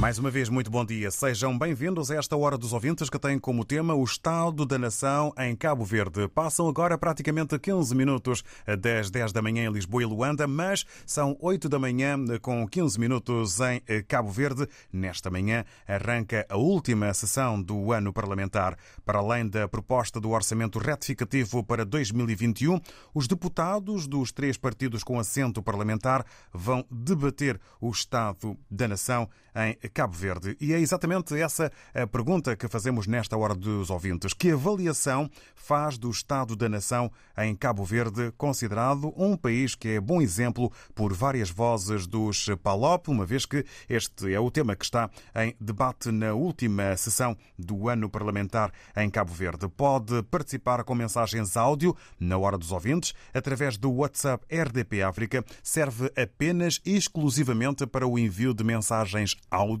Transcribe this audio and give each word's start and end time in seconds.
Mais 0.00 0.18
uma 0.18 0.30
vez, 0.30 0.48
muito 0.48 0.70
bom 0.70 0.82
dia. 0.82 1.10
Sejam 1.10 1.58
bem-vindos 1.58 2.10
a 2.10 2.16
esta 2.16 2.34
Hora 2.34 2.56
dos 2.56 2.72
Ouvintes 2.72 3.10
que 3.10 3.18
tem 3.18 3.38
como 3.38 3.66
tema 3.66 3.94
o 3.94 4.02
Estado 4.02 4.64
da 4.64 4.78
Nação 4.78 5.30
em 5.36 5.54
Cabo 5.54 5.84
Verde. 5.84 6.26
Passam 6.26 6.66
agora 6.66 6.96
praticamente 6.96 7.58
15 7.58 7.94
minutos 7.94 8.42
das 8.80 9.10
10 9.10 9.30
da 9.30 9.42
manhã 9.42 9.66
em 9.66 9.70
Lisboa 9.70 10.02
e 10.02 10.06
Luanda, 10.06 10.46
mas 10.46 10.86
são 11.04 11.36
8 11.38 11.68
da 11.68 11.78
manhã 11.78 12.16
com 12.40 12.66
15 12.66 12.98
minutos 12.98 13.58
em 13.60 13.82
Cabo 14.04 14.30
Verde. 14.30 14.66
Nesta 14.90 15.28
manhã 15.30 15.66
arranca 15.86 16.46
a 16.48 16.56
última 16.56 17.12
sessão 17.12 17.60
do 17.60 17.92
ano 17.92 18.10
parlamentar. 18.10 18.78
Para 19.04 19.18
além 19.18 19.46
da 19.46 19.68
proposta 19.68 20.18
do 20.18 20.30
orçamento 20.30 20.78
retificativo 20.78 21.62
para 21.62 21.84
2021, 21.84 22.80
os 23.12 23.28
deputados 23.28 24.06
dos 24.06 24.32
três 24.32 24.56
partidos 24.56 25.04
com 25.04 25.20
assento 25.20 25.62
parlamentar 25.62 26.24
vão 26.54 26.86
debater 26.90 27.60
o 27.78 27.90
Estado 27.90 28.56
da 28.70 28.88
Nação 28.88 29.28
em 29.54 29.89
Cabo 29.92 30.14
Verde. 30.14 30.56
E 30.60 30.72
é 30.72 30.80
exatamente 30.80 31.38
essa 31.38 31.70
a 31.92 32.06
pergunta 32.06 32.56
que 32.56 32.68
fazemos 32.68 33.06
nesta 33.06 33.36
hora 33.36 33.54
dos 33.54 33.90
ouvintes. 33.90 34.32
Que 34.32 34.52
avaliação 34.52 35.28
faz 35.54 35.98
do 35.98 36.08
Estado 36.10 36.54
da 36.54 36.68
Nação 36.68 37.10
em 37.36 37.54
Cabo 37.54 37.84
Verde, 37.84 38.32
considerado 38.36 39.12
um 39.16 39.36
país 39.36 39.74
que 39.74 39.88
é 39.88 40.00
bom 40.00 40.22
exemplo 40.22 40.72
por 40.94 41.12
várias 41.12 41.50
vozes 41.50 42.06
dos 42.06 42.46
PALOP, 42.62 43.08
uma 43.08 43.26
vez 43.26 43.44
que 43.44 43.64
este 43.88 44.32
é 44.32 44.38
o 44.38 44.50
tema 44.50 44.76
que 44.76 44.84
está 44.84 45.10
em 45.34 45.54
debate 45.60 46.10
na 46.10 46.32
última 46.32 46.96
sessão 46.96 47.36
do 47.58 47.88
ano 47.88 48.08
parlamentar 48.08 48.72
em 48.96 49.10
Cabo 49.10 49.32
Verde. 49.32 49.68
Pode 49.68 50.22
participar 50.24 50.84
com 50.84 50.94
mensagens 50.94 51.56
áudio 51.56 51.96
na 52.18 52.38
hora 52.38 52.56
dos 52.56 52.72
ouvintes 52.72 53.12
através 53.34 53.76
do 53.76 53.90
WhatsApp 53.90 54.44
RDP 54.54 55.02
África. 55.02 55.44
Serve 55.62 56.12
apenas 56.16 56.80
e 56.84 56.96
exclusivamente 56.96 57.86
para 57.86 58.06
o 58.06 58.18
envio 58.18 58.54
de 58.54 58.62
mensagens 58.62 59.36
áudio 59.50 59.79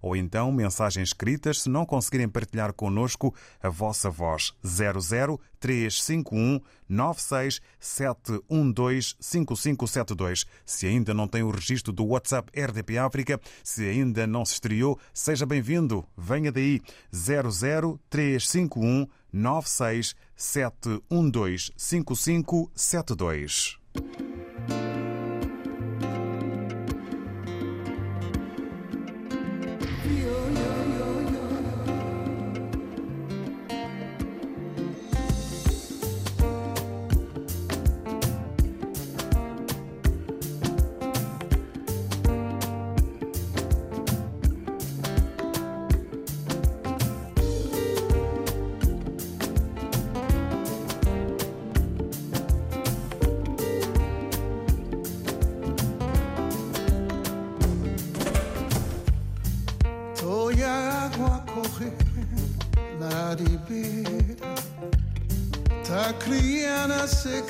ou 0.00 0.16
então 0.16 0.52
mensagens 0.52 1.08
escritas 1.08 1.62
se 1.62 1.68
não 1.68 1.84
conseguirem 1.86 2.28
partilhar 2.28 2.72
connosco 2.72 3.34
a 3.62 3.68
vossa 3.68 4.10
voz 4.10 4.52
00 4.64 5.40
351 5.60 6.60
96712 6.88 9.16
5572. 9.20 10.46
Se 10.64 10.86
ainda 10.86 11.12
não 11.12 11.28
tem 11.28 11.42
o 11.42 11.50
registro 11.50 11.92
do 11.92 12.06
WhatsApp 12.06 12.50
RDP 12.58 12.96
África, 12.98 13.38
se 13.62 13.84
ainda 13.84 14.26
não 14.26 14.42
se 14.44 14.54
estreou, 14.54 14.98
seja 15.12 15.46
bem-vindo. 15.46 16.06
Venha 16.16 16.50
daí 16.52 16.80
00 17.12 18.00
351 18.08 19.06
96712 19.32 21.72
5572. 21.76 23.78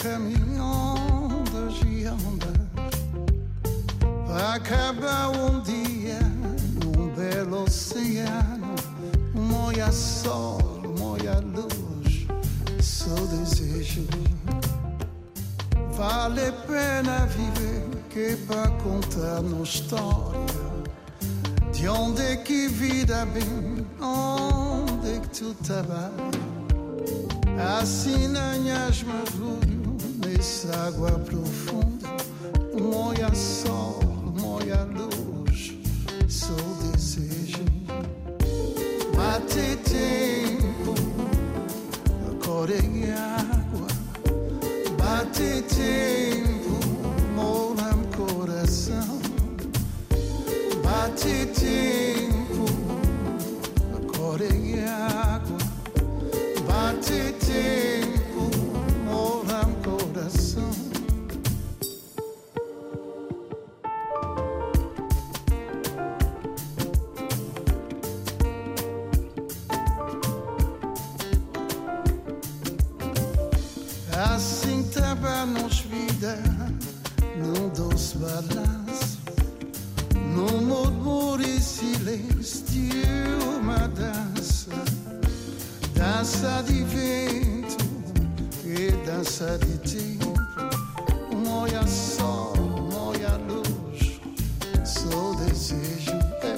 Caminhando 0.03 1.69
de 1.81 2.07
ondas 2.09 2.59
Vai 4.27 4.57
acabar 4.57 5.31
um 5.31 5.61
dia 5.61 6.21
num 6.83 7.09
belo 7.15 7.65
oceano 7.65 8.75
Moia 9.35 9.91
sol, 9.93 10.59
moia 10.99 11.41
luz, 11.41 12.27
seu 12.81 13.27
desejo 13.27 14.07
Vale 15.93 16.53
pena 16.67 17.27
viver 17.27 17.89
que 18.11 18.37
para 18.47 18.69
contar 18.83 19.41
uma 19.41 19.63
história 19.63 20.39
De 21.73 21.89
onde 21.89 22.37
que 22.39 22.69
vida 22.69 23.25
vem, 23.27 23.87
onde 24.01 24.88
é 25.09 25.21
que 25.21 25.29
tu 25.29 25.55
trabalhas 25.65 26.13
Assinanhas 27.81 29.03
mergulho 29.03 29.97
nessa 30.25 30.87
água 30.87 31.11
profunda 31.13 32.09
Moia 32.81 33.35
sol, 33.35 34.01
moia 34.39 34.85
luz, 34.85 35.75
sou 36.29 36.57
desejo 36.93 37.65
Bate 39.17 39.77
tempo, 39.83 40.95
em 42.71 43.11
água 43.11 43.89
Bate 44.97 45.63
tempo, 45.63 46.48
doce 77.89 78.19
balanço, 78.19 79.19
num 80.15 80.63
murmúrio 80.63 81.47
e 81.47 81.61
silêncio 81.61 82.65
uma 83.61 83.89
dança. 83.89 84.71
Dança 85.95 86.63
de 86.67 86.85
vento 86.85 87.77
e 88.65 88.91
dança 89.07 89.59
de 89.59 89.79
tempo. 89.79 90.35
Moia 91.47 91.87
sol, 91.87 92.55
moia 92.93 93.37
luz. 93.49 94.21
Sou 94.85 95.35
desejo, 95.37 96.13
é. 96.43 96.57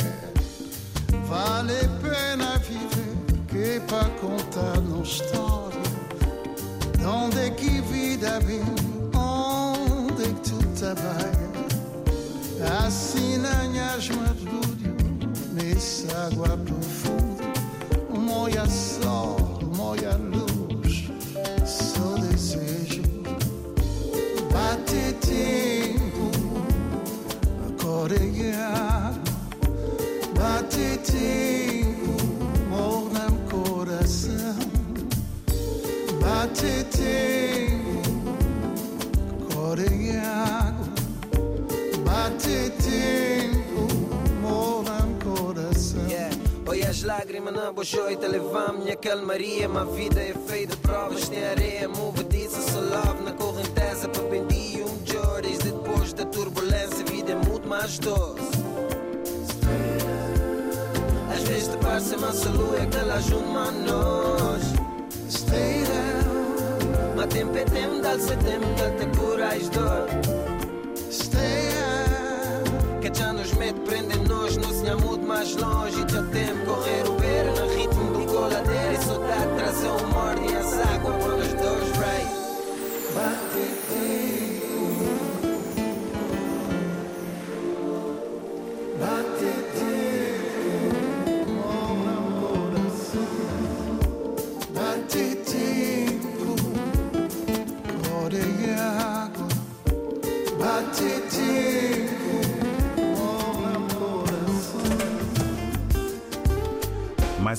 Vale 1.27 1.79
pena 2.03 2.59
viver 2.59 3.47
Que 3.49 3.81
pra 3.87 4.05
contar 4.21 4.79
uma 4.79 5.03
história. 5.03 5.81
De 6.99 7.05
onde 7.07 7.39
é 7.39 7.51
que 7.51 7.81
vida 7.83 8.39
vem 8.41 8.90
trabalha 10.95 11.51
Assinanhas 12.87 14.09
mergulho 14.09 14.97
Nessa 15.53 16.27
água 16.27 16.57
profunda 16.57 17.21
moia 18.31 18.67
sol, 18.67 19.59
moia 19.77 20.17
luz, 20.17 21.11
sou 21.67 22.17
desejo. 22.19 23.03
Bate 24.53 25.13
tempo, 25.21 26.31
é 28.41 28.55
água. 28.55 29.21
Bate 30.39 30.99
tempo, 30.99 31.70
lágrimas 47.41 47.55
na 47.55 47.73
bojoita, 47.73 48.29
levar 48.29 48.73
minha 48.73 48.97
calmaria. 48.97 49.69
Minha 49.69 49.85
vida 49.85 50.21
é 50.21 50.35
feita 50.47 50.77
de 50.77 50.83
provas, 50.83 51.29
tem 51.29 51.45
areia. 51.45 51.89
Só 52.51 52.81
love 52.81 53.23
na 53.25 53.33
correnteza 53.33 54.09
para 54.09 54.23
pedir 54.25 54.85
um 54.85 55.07
Jordis. 55.07 55.59
Depois 55.59 56.13
da 56.13 56.25
turbulência, 56.27 57.05
a 57.07 57.11
vida 57.11 57.33
é 57.33 57.35
muito 57.35 57.69
mais 57.69 57.99
doce. 57.99 58.51
Às 61.35 61.43
vezes 61.49 61.69
te 61.69 61.77
passa 61.79 62.19
massa 62.19 62.49
lua 62.51 62.87
que 62.87 62.97
ela 62.97 63.15
ajuda 63.15 63.59
a 63.59 63.71
nós. 63.71 64.63
Stay. 65.31 65.85
Mas 67.17 67.27
tempo 67.27 67.57
é 67.57 67.65
tempo, 67.65 68.01
dá-se 68.03 68.37
tempo, 68.37 68.67
que 68.77 69.05
te 69.05 69.19
cura 69.19 69.49
as 69.49 69.69
dor. 69.71 70.07
Stay. 71.11 71.71
Que 73.01 73.19
já 73.19 73.33
nos 73.33 73.53
mete, 73.55 73.81
prende 73.81 74.19
nós, 74.29 74.57
não 74.57 74.71
se 74.71 74.95
muito 75.03 75.27
mais 75.27 75.57
longe. 75.57 76.05
Já 76.09 76.23
tempo 76.25 76.70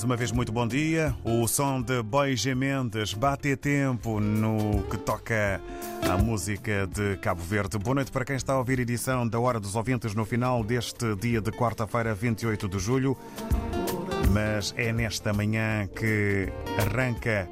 Mais 0.02 0.10
uma 0.10 0.16
vez, 0.16 0.32
muito 0.32 0.50
bom 0.50 0.66
dia. 0.66 1.14
O 1.22 1.46
som 1.46 1.80
de 1.80 2.02
Bois 2.02 2.44
Mendes 2.44 3.14
bate 3.14 3.54
tempo 3.54 4.18
no 4.18 4.82
que 4.90 4.96
toca 4.96 5.60
à 6.10 6.18
música 6.18 6.88
de 6.88 7.16
Cabo 7.18 7.40
Verde. 7.40 7.78
Boa 7.78 7.94
noite 7.94 8.10
para 8.10 8.24
quem 8.24 8.34
está 8.34 8.54
a 8.54 8.58
ouvir 8.58 8.80
a 8.80 8.82
edição 8.82 9.28
da 9.28 9.38
Hora 9.38 9.60
dos 9.60 9.76
Ouvintes 9.76 10.12
no 10.12 10.24
final 10.24 10.64
deste 10.64 11.14
dia 11.14 11.40
de 11.40 11.52
quarta-feira, 11.52 12.16
28 12.16 12.68
de 12.68 12.80
julho. 12.80 13.16
Mas 14.32 14.74
é 14.76 14.92
nesta 14.92 15.32
manhã 15.32 15.86
que 15.86 16.52
arranca 16.78 17.48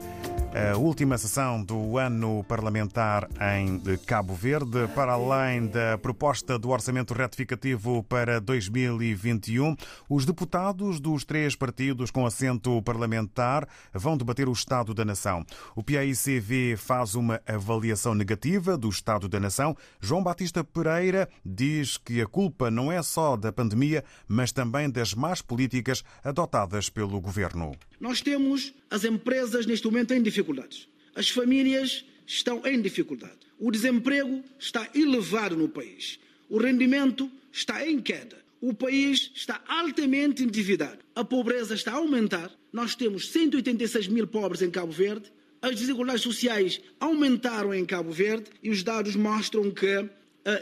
a 0.52 0.76
última 0.76 1.16
sessão 1.16 1.62
do 1.62 1.96
ano 1.96 2.44
parlamentar 2.44 3.28
em 3.56 3.80
Cabo 3.98 4.34
Verde, 4.34 4.88
para 4.94 5.12
além 5.12 5.68
da 5.68 5.96
proposta 5.96 6.58
do 6.58 6.70
orçamento 6.70 7.14
retificativo 7.14 8.02
para 8.02 8.40
2021. 8.40 9.76
Os 10.08 10.26
deputados 10.26 10.98
dos 10.98 11.24
três 11.24 11.54
partidos 11.54 12.10
com 12.10 12.26
assento 12.26 12.82
parlamentar 12.82 13.68
vão 13.94 14.16
debater 14.16 14.48
o 14.48 14.52
Estado 14.52 14.92
da 14.92 15.04
Nação. 15.04 15.44
O 15.76 15.84
PAICV 15.84 16.76
faz 16.76 17.14
uma 17.14 17.40
avaliação 17.46 18.12
negativa 18.12 18.76
do 18.76 18.88
Estado 18.88 19.28
da 19.28 19.38
Nação. 19.38 19.76
João 20.00 20.22
Batista 20.22 20.64
Pereira 20.64 21.28
diz 21.46 21.96
que 21.96 22.20
a 22.20 22.26
culpa 22.26 22.70
não 22.70 22.90
é 22.90 23.00
só 23.02 23.36
da 23.36 23.52
pandemia, 23.52 24.04
mas 24.26 24.50
também 24.50 24.90
das 24.90 25.14
más 25.14 25.40
políticas 25.40 26.02
adotadas 26.24 26.90
pelo 26.90 27.20
governo. 27.20 27.72
Nós 28.00 28.22
temos 28.22 28.72
as 28.90 29.04
empresas 29.04 29.66
neste 29.66 29.86
momento 29.86 30.14
em 30.14 30.22
dificuldades. 30.40 30.88
As 31.14 31.28
famílias 31.28 32.04
estão 32.26 32.62
em 32.66 32.80
dificuldade. 32.80 33.38
O 33.58 33.70
desemprego 33.70 34.42
está 34.58 34.88
elevado 34.94 35.56
no 35.56 35.68
país. 35.68 36.18
O 36.48 36.58
rendimento 36.58 37.30
está 37.52 37.86
em 37.86 38.00
queda. 38.00 38.38
O 38.60 38.74
país 38.74 39.30
está 39.34 39.62
altamente 39.68 40.42
endividado. 40.42 40.98
A 41.14 41.24
pobreza 41.24 41.74
está 41.74 41.92
a 41.92 41.96
aumentar. 41.96 42.50
Nós 42.72 42.94
temos 42.94 43.30
186 43.30 44.08
mil 44.08 44.26
pobres 44.26 44.62
em 44.62 44.70
Cabo 44.70 44.92
Verde. 44.92 45.30
As 45.60 45.76
desigualdades 45.76 46.22
sociais 46.22 46.80
aumentaram 46.98 47.74
em 47.74 47.84
Cabo 47.84 48.10
Verde 48.10 48.50
e 48.62 48.70
os 48.70 48.82
dados 48.82 49.14
mostram 49.14 49.70
que, 49.70 50.08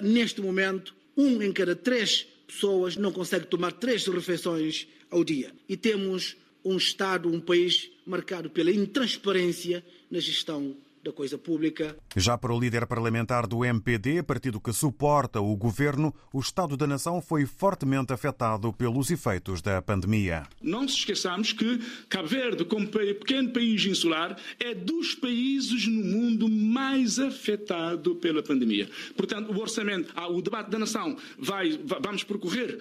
neste 0.03 0.41
momento, 0.41 0.95
um 1.17 1.41
em 1.41 1.53
cada 1.53 1.77
três 1.77 2.27
pessoas 2.47 2.97
não 2.97 3.13
consegue 3.13 3.47
tomar 3.47 3.73
três 3.73 4.07
refeições 4.07 4.89
ao 5.11 5.23
dia. 5.23 5.53
E 5.69 5.77
temos 5.77 6.37
um 6.65 6.77
Estado, 6.77 7.29
um 7.29 7.41
país 7.41 7.91
marcado 8.09 8.51
pela 8.51 8.71
intransparência 8.71 9.85
na 10.11 10.19
gestão 10.19 10.75
da 11.03 11.13
coisa 11.13 11.39
pública. 11.39 11.97
Já 12.17 12.37
para 12.37 12.53
o 12.53 12.61
líder 12.61 12.87
parlamentar 12.87 13.47
do 13.47 13.65
MPD, 13.65 14.23
partido 14.23 14.61
que 14.61 14.73
suporta 14.73 15.41
o 15.41 15.57
governo, 15.57 16.15
o 16.33 16.41
Estado 16.41 16.77
da 16.77 16.87
Nação 16.87 17.23
foi 17.23 17.47
fortemente 17.47 18.13
afetado 18.13 18.73
pelos 18.73 19.11
efeitos 19.11 19.63
da 19.63 19.81
pandemia. 19.81 20.47
Não 20.61 20.87
se 20.89 20.97
esqueçamos 20.97 21.53
que 21.53 21.79
Cabo 22.09 22.29
Verde, 22.29 22.65
como 22.65 22.89
pequeno 22.89 23.51
país 23.51 23.85
insular, 23.85 24.37
é 24.59 24.75
dos 24.75 25.15
países 25.15 25.87
no 25.87 26.05
mundo 26.05 26.49
mais 26.49 27.19
afetado 27.19 28.17
pela 28.17 28.43
pandemia. 28.43 28.89
Portanto, 29.17 29.53
o 29.53 29.61
orçamento, 29.61 30.13
o 30.31 30.43
debate 30.43 30.71
da 30.71 30.79
nação, 30.79 31.17
vai, 31.39 31.79
vamos 32.01 32.25
percorrer 32.25 32.81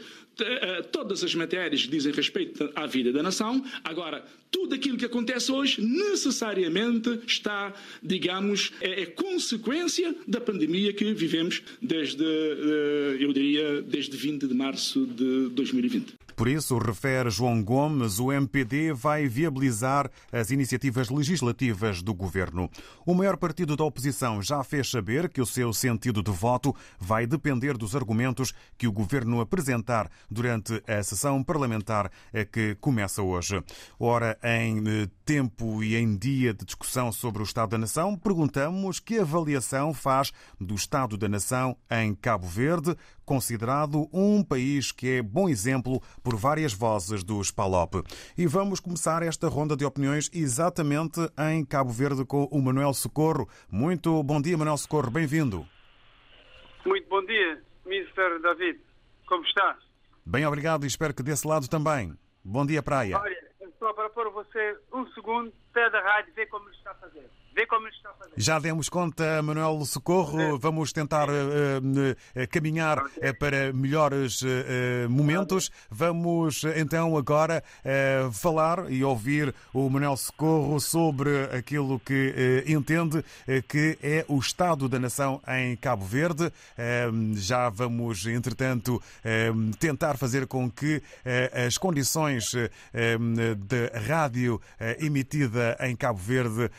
todas 0.91 1.23
as 1.23 1.33
matérias 1.35 1.83
que 1.83 1.89
dizem 1.89 2.11
respeito 2.11 2.71
à 2.75 2.85
vida 2.85 3.11
da 3.11 3.23
nação. 3.23 3.63
Agora, 3.83 4.25
tudo 4.51 4.75
aquilo 4.75 4.97
que 4.97 5.05
acontece 5.05 5.51
hoje 5.51 5.81
necessariamente 5.81 7.19
está, 7.27 7.73
digamos, 8.01 8.71
é, 8.81 9.01
é 9.01 9.05
consequência 9.05 10.15
da 10.27 10.39
pandemia 10.39 10.93
que 10.93 11.13
vivemos 11.13 11.61
desde, 11.81 12.23
eu 13.19 13.31
diria, 13.33 13.81
desde 13.81 14.15
20 14.15 14.47
de 14.47 14.53
março 14.53 15.05
de 15.05 15.49
2020. 15.49 16.16
Por 16.37 16.47
isso, 16.47 16.77
refere 16.77 17.31
João 17.31 17.63
Gomes, 17.63 18.19
o 18.19 18.31
MPD 18.31 18.93
vai 18.93 19.27
viabilizar 19.27 20.07
as 20.31 20.51
iniciativas 20.51 21.09
legislativas 21.09 22.03
do 22.03 22.13
governo. 22.13 22.69
O 23.03 23.15
maior 23.15 23.37
partido 23.37 23.75
da 23.75 23.83
oposição 23.83 24.39
já 24.39 24.63
fez 24.63 24.87
saber 24.87 25.29
que 25.29 25.41
o 25.41 25.47
seu 25.47 25.73
sentido 25.73 26.21
de 26.21 26.29
voto 26.29 26.75
vai 26.99 27.25
depender 27.25 27.75
dos 27.75 27.95
argumentos 27.95 28.53
que 28.77 28.87
o 28.87 28.91
governo 28.91 29.41
apresentar 29.41 30.11
durante 30.29 30.79
a 30.87 31.01
sessão 31.01 31.43
parlamentar 31.43 32.11
que 32.51 32.75
começa 32.75 33.23
hoje. 33.23 33.63
Ora, 33.99 34.37
em 34.43 35.09
tempo 35.25 35.83
e 35.83 35.95
em 35.95 36.15
dia 36.15 36.53
de 36.53 36.63
discussão 36.63 37.11
sobre 37.11 37.41
o 37.41 37.45
Estado 37.45 37.71
da 37.71 37.79
Nação, 37.79 38.15
perguntamos 38.15 38.99
que 38.99 39.17
avaliação 39.17 39.91
faz 39.91 40.31
do 40.61 40.75
Estado 40.75 41.17
da 41.17 41.27
Nação 41.27 41.75
em 41.89 42.13
Cabo 42.13 42.45
Verde, 42.45 42.95
considerado 43.25 44.07
um 44.13 44.41
país 44.41 44.91
que 44.93 45.09
é 45.09 45.21
bom 45.21 45.49
exemplo 45.49 46.01
por 46.27 46.35
várias 46.35 46.73
vozes 46.73 47.23
dos 47.23 47.51
PALOP. 47.51 48.03
E 48.37 48.45
vamos 48.45 48.81
começar 48.81 49.23
esta 49.23 49.47
ronda 49.47 49.77
de 49.77 49.85
opiniões 49.85 50.29
exatamente 50.33 51.21
em 51.53 51.63
Cabo 51.63 51.89
Verde 51.89 52.25
com 52.25 52.43
o 52.51 52.61
Manuel 52.61 52.93
Socorro. 52.93 53.47
Muito 53.71 54.21
bom 54.23 54.41
dia, 54.41 54.57
Manuel 54.57 54.75
Socorro, 54.75 55.09
bem-vindo. 55.09 55.65
Muito 56.85 57.07
bom 57.07 57.23
dia, 57.23 57.63
Mr. 57.85 58.41
David. 58.41 58.77
Como 59.25 59.41
está? 59.45 59.77
Bem, 60.25 60.45
obrigado 60.45 60.83
e 60.83 60.87
espero 60.87 61.13
que 61.13 61.23
desse 61.23 61.47
lado 61.47 61.69
também. 61.69 62.13
Bom 62.43 62.65
dia, 62.65 62.83
praia. 62.83 63.17
Olha, 63.17 63.47
só 63.79 63.93
para 63.93 64.09
pôr 64.09 64.29
você 64.29 64.77
um 64.91 65.07
segundo, 65.13 65.53
pé 65.71 65.89
da 65.89 66.01
rádio, 66.01 66.33
ver 66.33 66.47
como 66.47 66.67
ele 66.67 66.75
está 66.75 66.91
a 66.91 66.95
fazer. 66.95 67.29
Vê 67.57 67.65
como. 67.65 67.87
Já 68.35 68.59
demos 68.59 68.87
conta, 68.87 69.41
Manuel 69.41 69.83
Socorro. 69.83 70.59
Vamos 70.59 70.93
tentar 70.93 71.27
uh, 71.27 71.31
uh, 71.31 72.47
caminhar 72.51 72.99
uh, 72.99 73.09
para 73.39 73.73
melhores 73.73 74.43
momentos. 75.09 75.71
Vamos 75.89 76.63
então 76.75 77.17
agora 77.17 77.63
falar 78.31 78.91
e 78.91 79.03
ouvir 79.03 79.55
o 79.73 79.89
Manuel 79.89 80.15
Socorro 80.17 80.79
sobre 80.79 81.45
aquilo 81.45 81.99
que 81.99 82.63
entende 82.67 83.25
que 83.67 83.97
é 84.03 84.23
o 84.27 84.37
Estado 84.37 84.87
da 84.87 84.99
Nação 84.99 85.41
em 85.47 85.75
Cabo 85.77 86.05
Verde. 86.05 86.51
Já 87.33 87.69
vamos, 87.69 88.27
entretanto, 88.27 89.01
tentar 89.79 90.17
fazer 90.17 90.45
com 90.45 90.69
que 90.69 91.01
as 91.65 91.77
condições 91.77 92.51
de 92.51 94.07
rádio 94.07 94.61
emitida 94.99 95.75
em 95.81 95.95
Cabo 95.95 96.19
Verde 96.19 96.69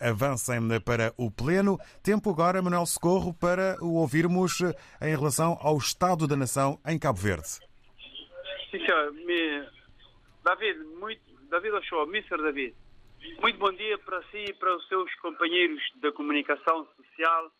avancem 0.00 0.27
avancem 0.28 0.80
para 0.84 1.14
o 1.16 1.30
Pleno. 1.30 1.78
Tempo 2.02 2.30
agora, 2.30 2.60
Manuel 2.60 2.84
Socorro, 2.86 3.32
para 3.32 3.76
o 3.80 3.94
ouvirmos 3.94 4.60
em 5.00 5.16
relação 5.16 5.58
ao 5.60 5.76
Estado 5.78 6.26
da 6.26 6.36
Nação 6.36 6.78
em 6.86 6.98
Cabo 6.98 7.18
Verde. 7.18 7.48
Sim, 8.70 8.84
senhor. 8.84 9.14
David, 10.44 10.78
muito... 10.98 11.20
David 11.48 11.74
Ochoa, 11.76 12.04
Mr. 12.04 12.36
David, 12.42 12.74
muito 13.40 13.58
bom 13.58 13.72
dia 13.72 13.96
para 13.98 14.22
si 14.24 14.44
e 14.48 14.52
para 14.52 14.76
os 14.76 14.86
seus 14.86 15.14
companheiros 15.16 15.82
da 15.96 16.12
comunicação 16.12 16.86
social, 16.94 17.50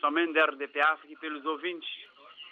somente 0.00 0.32
da 0.32 0.46
RDP 0.46 0.80
África 0.80 1.12
e 1.12 1.16
pelos 1.16 1.44
ouvintes 1.44 1.88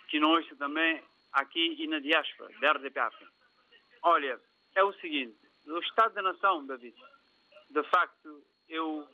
que 0.08 0.20
não 0.20 0.30
ouçam 0.30 0.56
também 0.56 1.02
aqui 1.32 1.76
e 1.80 1.88
na 1.88 1.98
diáspora 1.98 2.52
da 2.60 2.72
RDP 2.72 3.00
África. 3.00 3.32
Olha, 4.02 4.38
é 4.76 4.84
o 4.84 4.92
seguinte, 4.94 5.36
o 5.66 5.78
Estado 5.80 6.14
da 6.14 6.22
Nação, 6.22 6.64
David, 6.64 6.94
de 7.70 7.82
facto, 7.84 8.40
eu 8.68 9.04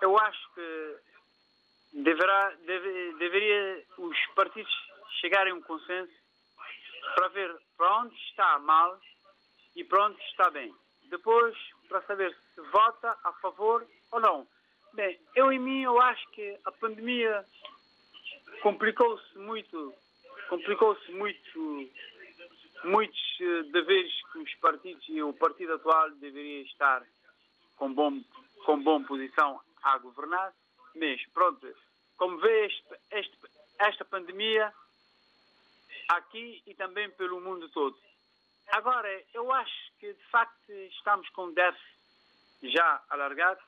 eu 0.00 0.18
acho 0.18 0.54
que 0.54 0.96
deverá, 1.94 2.50
deve, 2.66 3.14
deveria 3.14 3.84
os 3.98 4.16
partidos 4.34 4.72
chegarem 5.20 5.52
a 5.52 5.56
um 5.56 5.62
consenso 5.62 6.12
para 7.14 7.28
ver 7.28 7.54
para 7.76 7.98
onde 7.98 8.14
está 8.28 8.58
mal 8.58 8.98
e 9.76 9.84
pronto, 9.84 10.20
está 10.30 10.50
bem. 10.50 10.74
Depois, 11.10 11.56
para 11.88 12.02
saber 12.02 12.34
se 12.54 12.60
vota 12.70 13.16
a 13.24 13.32
favor 13.34 13.86
ou 14.12 14.20
não. 14.20 14.46
Bem, 14.94 15.18
eu 15.34 15.52
em 15.52 15.58
mim, 15.58 15.82
eu 15.82 16.00
acho 16.00 16.26
que 16.30 16.58
a 16.64 16.72
pandemia 16.72 17.44
complicou-se 18.62 19.38
muito, 19.38 19.92
complicou-se 20.48 21.12
muito, 21.12 21.90
muitos 22.84 23.40
eh, 23.40 23.62
deveres 23.72 24.12
que 24.30 24.38
os 24.38 24.54
partidos 24.56 25.04
e 25.08 25.22
o 25.22 25.32
partido 25.32 25.74
atual 25.74 26.10
deveria 26.12 26.62
estar 26.62 27.02
com 27.76 27.92
bom, 27.92 28.22
com 28.64 28.82
boa 28.82 29.00
posição 29.04 29.60
a 29.84 29.98
governar, 29.98 30.52
mas 30.94 31.24
pronto, 31.32 31.66
como 32.16 32.38
vê 32.38 32.66
este, 32.66 32.96
este, 33.10 33.38
esta 33.78 34.04
pandemia 34.04 34.72
aqui 36.08 36.62
e 36.66 36.74
também 36.74 37.10
pelo 37.10 37.40
mundo 37.40 37.68
todo. 37.68 37.96
Agora, 38.68 39.08
eu 39.34 39.52
acho 39.52 39.92
que 39.98 40.12
de 40.12 40.24
facto 40.30 40.72
estamos 40.72 41.28
com 41.30 41.46
um 41.46 41.52
déficit 41.52 41.94
já 42.62 43.02
alargado 43.10 43.60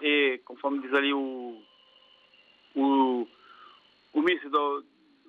e, 0.00 0.40
conforme 0.44 0.82
diz 0.82 0.92
ali 0.92 1.12
o, 1.14 1.62
o, 2.74 3.26
o 4.12 4.22
ministro, 4.22 4.50
do, 4.50 4.86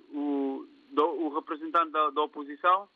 o, 0.10 0.68
do, 0.90 1.06
o 1.06 1.36
representante 1.36 1.92
da, 1.92 2.10
da 2.10 2.22
oposição, 2.22 2.90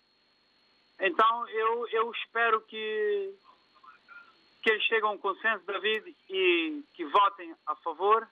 então 1.00 1.50
eu, 1.50 1.88
eu 1.90 2.12
espero 2.12 2.62
que, 2.62 3.34
que 4.66 4.72
eles 4.72 4.84
cheguem 4.86 5.08
a 5.08 5.12
um 5.12 5.18
consenso, 5.20 5.64
David, 5.64 6.18
e 6.28 6.84
que 6.96 7.06
votem 7.06 7.56
a 7.68 7.76
favor, 7.76 8.28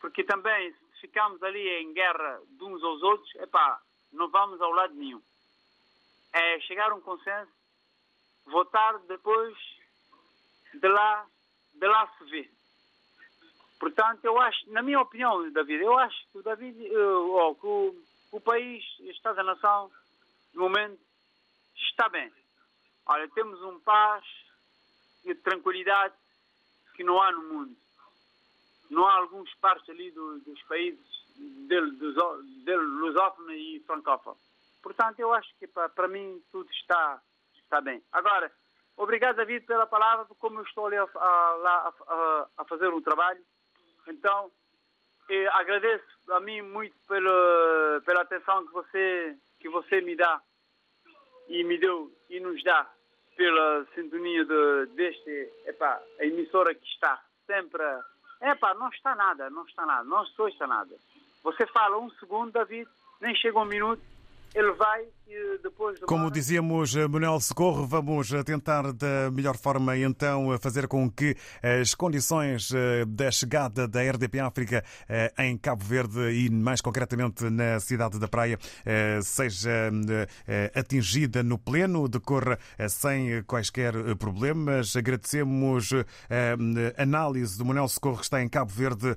porque 0.00 0.24
também 0.24 0.72
se 0.72 1.02
ficarmos 1.02 1.42
ali 1.42 1.68
em 1.82 1.92
guerra 1.92 2.40
de 2.48 2.64
uns 2.64 2.82
aos 2.82 3.02
outros, 3.02 3.34
epá, 3.34 3.78
não 4.10 4.30
vamos 4.30 4.58
ao 4.58 4.70
lado 4.70 4.94
nenhum. 4.94 5.20
É 6.32 6.60
chegar 6.60 6.90
a 6.90 6.94
um 6.94 7.02
consenso, 7.02 7.52
votar 8.46 8.98
depois 9.00 9.54
de 10.72 10.88
lá, 10.88 11.26
de 11.74 11.86
lá 11.86 12.10
se 12.16 12.24
vê. 12.24 12.50
Portanto, 13.78 14.24
eu 14.24 14.40
acho, 14.40 14.72
na 14.72 14.80
minha 14.80 14.98
opinião, 14.98 15.52
David, 15.52 15.82
eu 15.82 15.98
acho 15.98 16.26
que 16.32 16.38
o 16.38 16.42
David, 16.42 16.88
uh, 16.88 17.54
que 17.54 17.66
o, 17.66 18.02
o 18.32 18.40
país, 18.40 18.82
o 19.00 19.10
Estado 19.10 19.36
da 19.36 19.42
Nação, 19.42 19.90
no 20.54 20.62
momento, 20.62 20.98
está 21.76 22.08
bem. 22.08 22.32
Olha, 23.04 23.28
temos 23.28 23.60
um 23.60 23.78
paz 23.80 24.24
e 25.24 25.34
tranquilidade 25.34 26.14
que 26.94 27.04
não 27.04 27.20
há 27.20 27.30
no 27.32 27.42
mundo. 27.42 27.76
Não 28.90 29.06
há 29.06 29.16
alguns 29.16 29.52
partes 29.56 29.88
ali 29.88 30.10
do, 30.10 30.40
dos 30.40 30.62
países 30.62 31.06
dele, 31.68 31.90
dos, 31.92 32.14
dele 32.64 32.82
lusófono 32.82 33.52
e 33.52 33.80
francófono. 33.86 34.36
Portanto, 34.82 35.20
eu 35.20 35.32
acho 35.32 35.48
que 35.58 35.66
para, 35.66 36.08
mim 36.08 36.42
tudo 36.50 36.70
está, 36.72 37.20
está 37.54 37.80
bem. 37.80 38.02
Agora, 38.12 38.50
obrigado, 38.96 39.36
David, 39.36 39.66
pela 39.66 39.86
palavra, 39.86 40.26
como 40.38 40.60
eu 40.60 40.64
estou 40.64 40.86
ali 40.86 40.96
a, 40.96 41.04
a, 41.04 41.92
a, 42.06 42.48
a 42.58 42.64
fazer 42.64 42.88
um 42.88 43.02
trabalho. 43.02 43.44
Então, 44.06 44.50
agradeço 45.52 46.04
a 46.32 46.40
mim 46.40 46.62
muito 46.62 46.96
pela, 47.06 48.02
pela 48.04 48.22
atenção 48.22 48.66
que 48.66 48.72
você, 48.72 49.36
que 49.60 49.68
você 49.68 50.00
me 50.00 50.16
dá 50.16 50.40
e 51.48 51.64
me 51.64 51.78
deu 51.78 52.12
e 52.28 52.40
nos 52.40 52.62
dá 52.62 52.90
pela 53.38 53.86
sintonia 53.94 54.44
de, 54.44 54.86
deste, 54.96 55.48
epá, 55.64 56.02
a 56.18 56.24
emissora 56.26 56.74
que 56.74 56.84
está 56.84 57.22
sempre. 57.46 57.82
Epá, 58.42 58.74
não 58.74 58.88
está 58.88 59.14
nada, 59.14 59.48
não 59.48 59.64
está 59.64 59.86
nada, 59.86 60.02
não 60.02 60.26
só 60.26 60.48
está 60.48 60.66
nada. 60.66 60.94
Você 61.44 61.64
fala 61.68 61.98
um 61.98 62.10
segundo, 62.10 62.50
David, 62.50 62.88
nem 63.20 63.34
chega 63.36 63.58
um 63.58 63.64
minuto, 63.64 64.02
ele 64.54 64.72
vai. 64.72 65.06
Como 66.06 66.30
dizíamos, 66.30 66.96
eh, 66.96 67.06
Manuel 67.06 67.40
Socorro, 67.40 67.86
vamos 67.86 68.32
eh, 68.32 68.42
tentar 68.42 68.92
da 68.92 69.30
melhor 69.30 69.56
forma 69.56 69.96
então 69.96 70.58
fazer 70.58 70.88
com 70.88 71.10
que 71.10 71.36
as 71.62 71.94
condições 71.94 72.70
eh, 72.72 73.04
da 73.06 73.30
chegada 73.30 73.86
da 73.86 74.02
RDP 74.02 74.40
África 74.40 74.84
em 75.38 75.56
Cabo 75.56 75.84
Verde 75.84 76.30
e 76.30 76.50
mais 76.50 76.80
concretamente 76.80 77.48
na 77.50 77.78
cidade 77.80 78.18
da 78.18 78.28
Praia 78.28 78.58
seja 79.22 79.90
atingida 80.74 81.42
no 81.42 81.58
pleno, 81.58 82.08
decorra 82.08 82.58
sem 82.88 83.42
quaisquer 83.42 83.94
problemas. 84.16 84.96
Agradecemos 84.96 85.92
a 85.92 87.02
análise 87.02 87.58
do 87.58 87.64
Manuel 87.64 87.88
Socorro 87.88 88.18
que 88.18 88.24
está 88.24 88.42
em 88.42 88.48
Cabo 88.48 88.70
Verde 88.70 89.16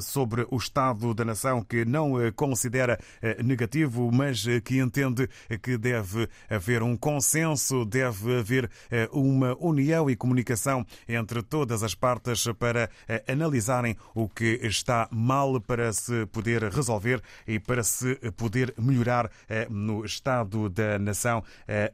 sobre 0.00 0.46
o 0.50 0.56
estado 0.56 1.14
da 1.14 1.24
nação 1.24 1.62
que 1.62 1.84
não 1.84 2.14
considera 2.34 2.98
negativo, 3.42 4.10
mas 4.12 4.44
que 4.64 4.78
entende 4.78 5.28
que 5.62 5.76
deve 5.76 6.28
haver 6.48 6.82
um 6.82 6.96
consenso, 6.96 7.84
deve 7.84 8.38
haver 8.38 8.70
eh, 8.90 9.08
uma 9.12 9.56
união 9.58 10.08
e 10.08 10.16
comunicação 10.16 10.84
entre 11.08 11.42
todas 11.42 11.82
as 11.82 11.94
partes 11.94 12.46
para 12.58 12.90
eh, 13.08 13.22
analisarem 13.28 13.96
o 14.14 14.28
que 14.28 14.60
está 14.62 15.08
mal 15.10 15.60
para 15.60 15.92
se 15.92 16.26
poder 16.26 16.64
resolver 16.64 17.22
e 17.46 17.58
para 17.58 17.82
se 17.82 18.14
poder 18.36 18.74
melhorar 18.78 19.30
eh, 19.48 19.66
no 19.70 20.04
estado 20.04 20.68
da 20.68 20.98
nação 20.98 21.42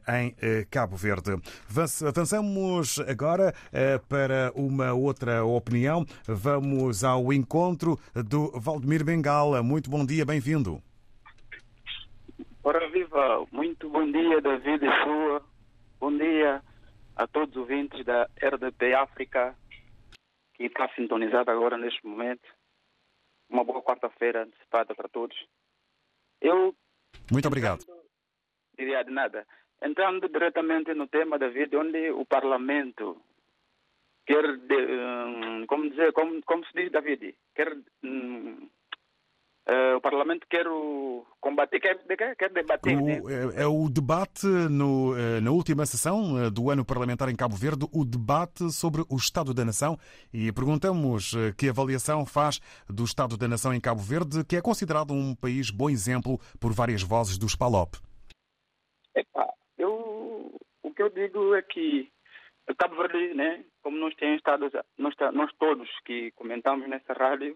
em 0.07 0.35
Cabo 0.69 0.95
Verde. 0.95 1.35
Avançamos 2.07 2.99
agora 2.99 3.53
para 4.07 4.51
uma 4.55 4.93
outra 4.93 5.43
opinião. 5.43 6.05
Vamos 6.27 7.03
ao 7.03 7.31
encontro 7.33 7.99
do 8.13 8.51
Valdemir 8.59 9.03
Bengala. 9.03 9.63
Muito 9.63 9.89
bom 9.89 10.05
dia, 10.05 10.25
bem-vindo. 10.25 10.81
Ora 12.63 12.87
viva, 12.89 13.43
muito 13.51 13.89
bom 13.89 14.05
dia 14.11 14.39
David 14.39 14.85
e 14.85 15.03
sua, 15.03 15.43
bom 15.99 16.15
dia 16.15 16.61
a 17.15 17.25
todos 17.25 17.55
os 17.55 17.61
ouvintes 17.61 18.05
da 18.05 18.29
RDP 18.39 18.93
África 18.93 19.55
que 20.53 20.65
está 20.65 20.87
sintonizada 20.89 21.51
agora 21.51 21.75
neste 21.75 22.05
momento. 22.05 22.47
Uma 23.49 23.63
boa 23.63 23.81
quarta-feira 23.81 24.43
antecipada 24.43 24.93
para 24.93 25.09
todos. 25.09 25.35
Eu. 26.39 26.75
Muito 27.31 27.47
obrigado. 27.47 27.83
Diria 28.77 29.03
de 29.03 29.11
nada. 29.11 29.47
Entrando 29.81 30.29
diretamente 30.29 30.93
no 30.93 31.07
tema, 31.07 31.39
David, 31.39 31.75
onde 31.75 32.11
o 32.11 32.23
Parlamento 32.27 33.19
quer, 34.23 34.57
de, 34.57 34.75
um, 34.75 35.65
como 35.65 35.89
dizer, 35.89 36.13
como, 36.13 36.39
como 36.43 36.63
se 36.67 36.73
diz, 36.75 36.91
David, 36.91 37.35
quer 37.55 37.75
um, 38.03 38.69
Uh, 39.69 39.95
o 39.97 40.01
Parlamento 40.01 40.47
quer 40.49 40.65
combater, 41.39 41.79
quer, 41.79 41.95
quer, 42.17 42.35
quer 42.35 42.49
debater. 42.49 42.97
O, 42.97 43.05
né? 43.05 43.21
é, 43.57 43.61
é, 43.61 43.67
o 43.67 43.87
debate 43.89 44.47
no, 44.47 45.15
eh, 45.15 45.39
na 45.39 45.51
última 45.51 45.85
sessão 45.85 46.43
eh, 46.43 46.49
do 46.49 46.71
ano 46.71 46.83
parlamentar 46.83 47.29
em 47.29 47.35
Cabo 47.35 47.55
Verde, 47.55 47.85
o 47.93 48.03
debate 48.03 48.71
sobre 48.71 49.03
o 49.07 49.15
Estado 49.15 49.53
da 49.53 49.63
Nação. 49.63 49.97
E 50.33 50.51
perguntamos 50.51 51.33
que 51.57 51.69
avaliação 51.69 52.25
faz 52.25 52.59
do 52.89 53.03
Estado 53.03 53.37
da 53.37 53.47
Nação 53.47 53.71
em 53.71 53.79
Cabo 53.79 54.01
Verde, 54.01 54.43
que 54.43 54.55
é 54.55 54.61
considerado 54.61 55.13
um 55.13 55.35
país 55.35 55.69
bom 55.69 55.91
exemplo 55.91 56.39
por 56.59 56.73
várias 56.73 57.03
vozes 57.03 57.37
dos 57.37 57.55
PALOP. 57.55 57.97
Epa, 59.15 59.47
eu, 59.77 60.51
o 60.81 60.91
que 60.91 61.03
eu 61.03 61.09
digo 61.09 61.53
é 61.53 61.61
que 61.61 62.09
Cabo 62.77 62.95
Verde, 62.95 63.35
né, 63.35 63.63
como 63.83 63.97
nós 63.97 64.15
temos 64.15 64.37
estado, 64.37 64.71
nós, 64.97 65.13
nós 65.33 65.51
todos 65.59 65.87
que 66.03 66.31
comentamos 66.31 66.89
nessa 66.89 67.13
rádio, 67.13 67.55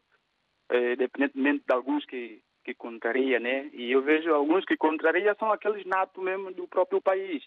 eh, 0.69 0.93
independentemente 0.93 1.63
de 1.67 1.73
alguns 1.73 2.05
que, 2.05 2.41
que 2.63 2.73
contraria, 2.73 3.39
né? 3.39 3.69
E 3.73 3.91
eu 3.91 4.01
vejo 4.01 4.33
alguns 4.33 4.65
que 4.65 4.77
contraria 4.77 5.35
são 5.39 5.51
aqueles 5.51 5.85
natos 5.85 6.23
mesmo 6.23 6.51
do 6.51 6.67
próprio 6.67 7.01
país. 7.01 7.43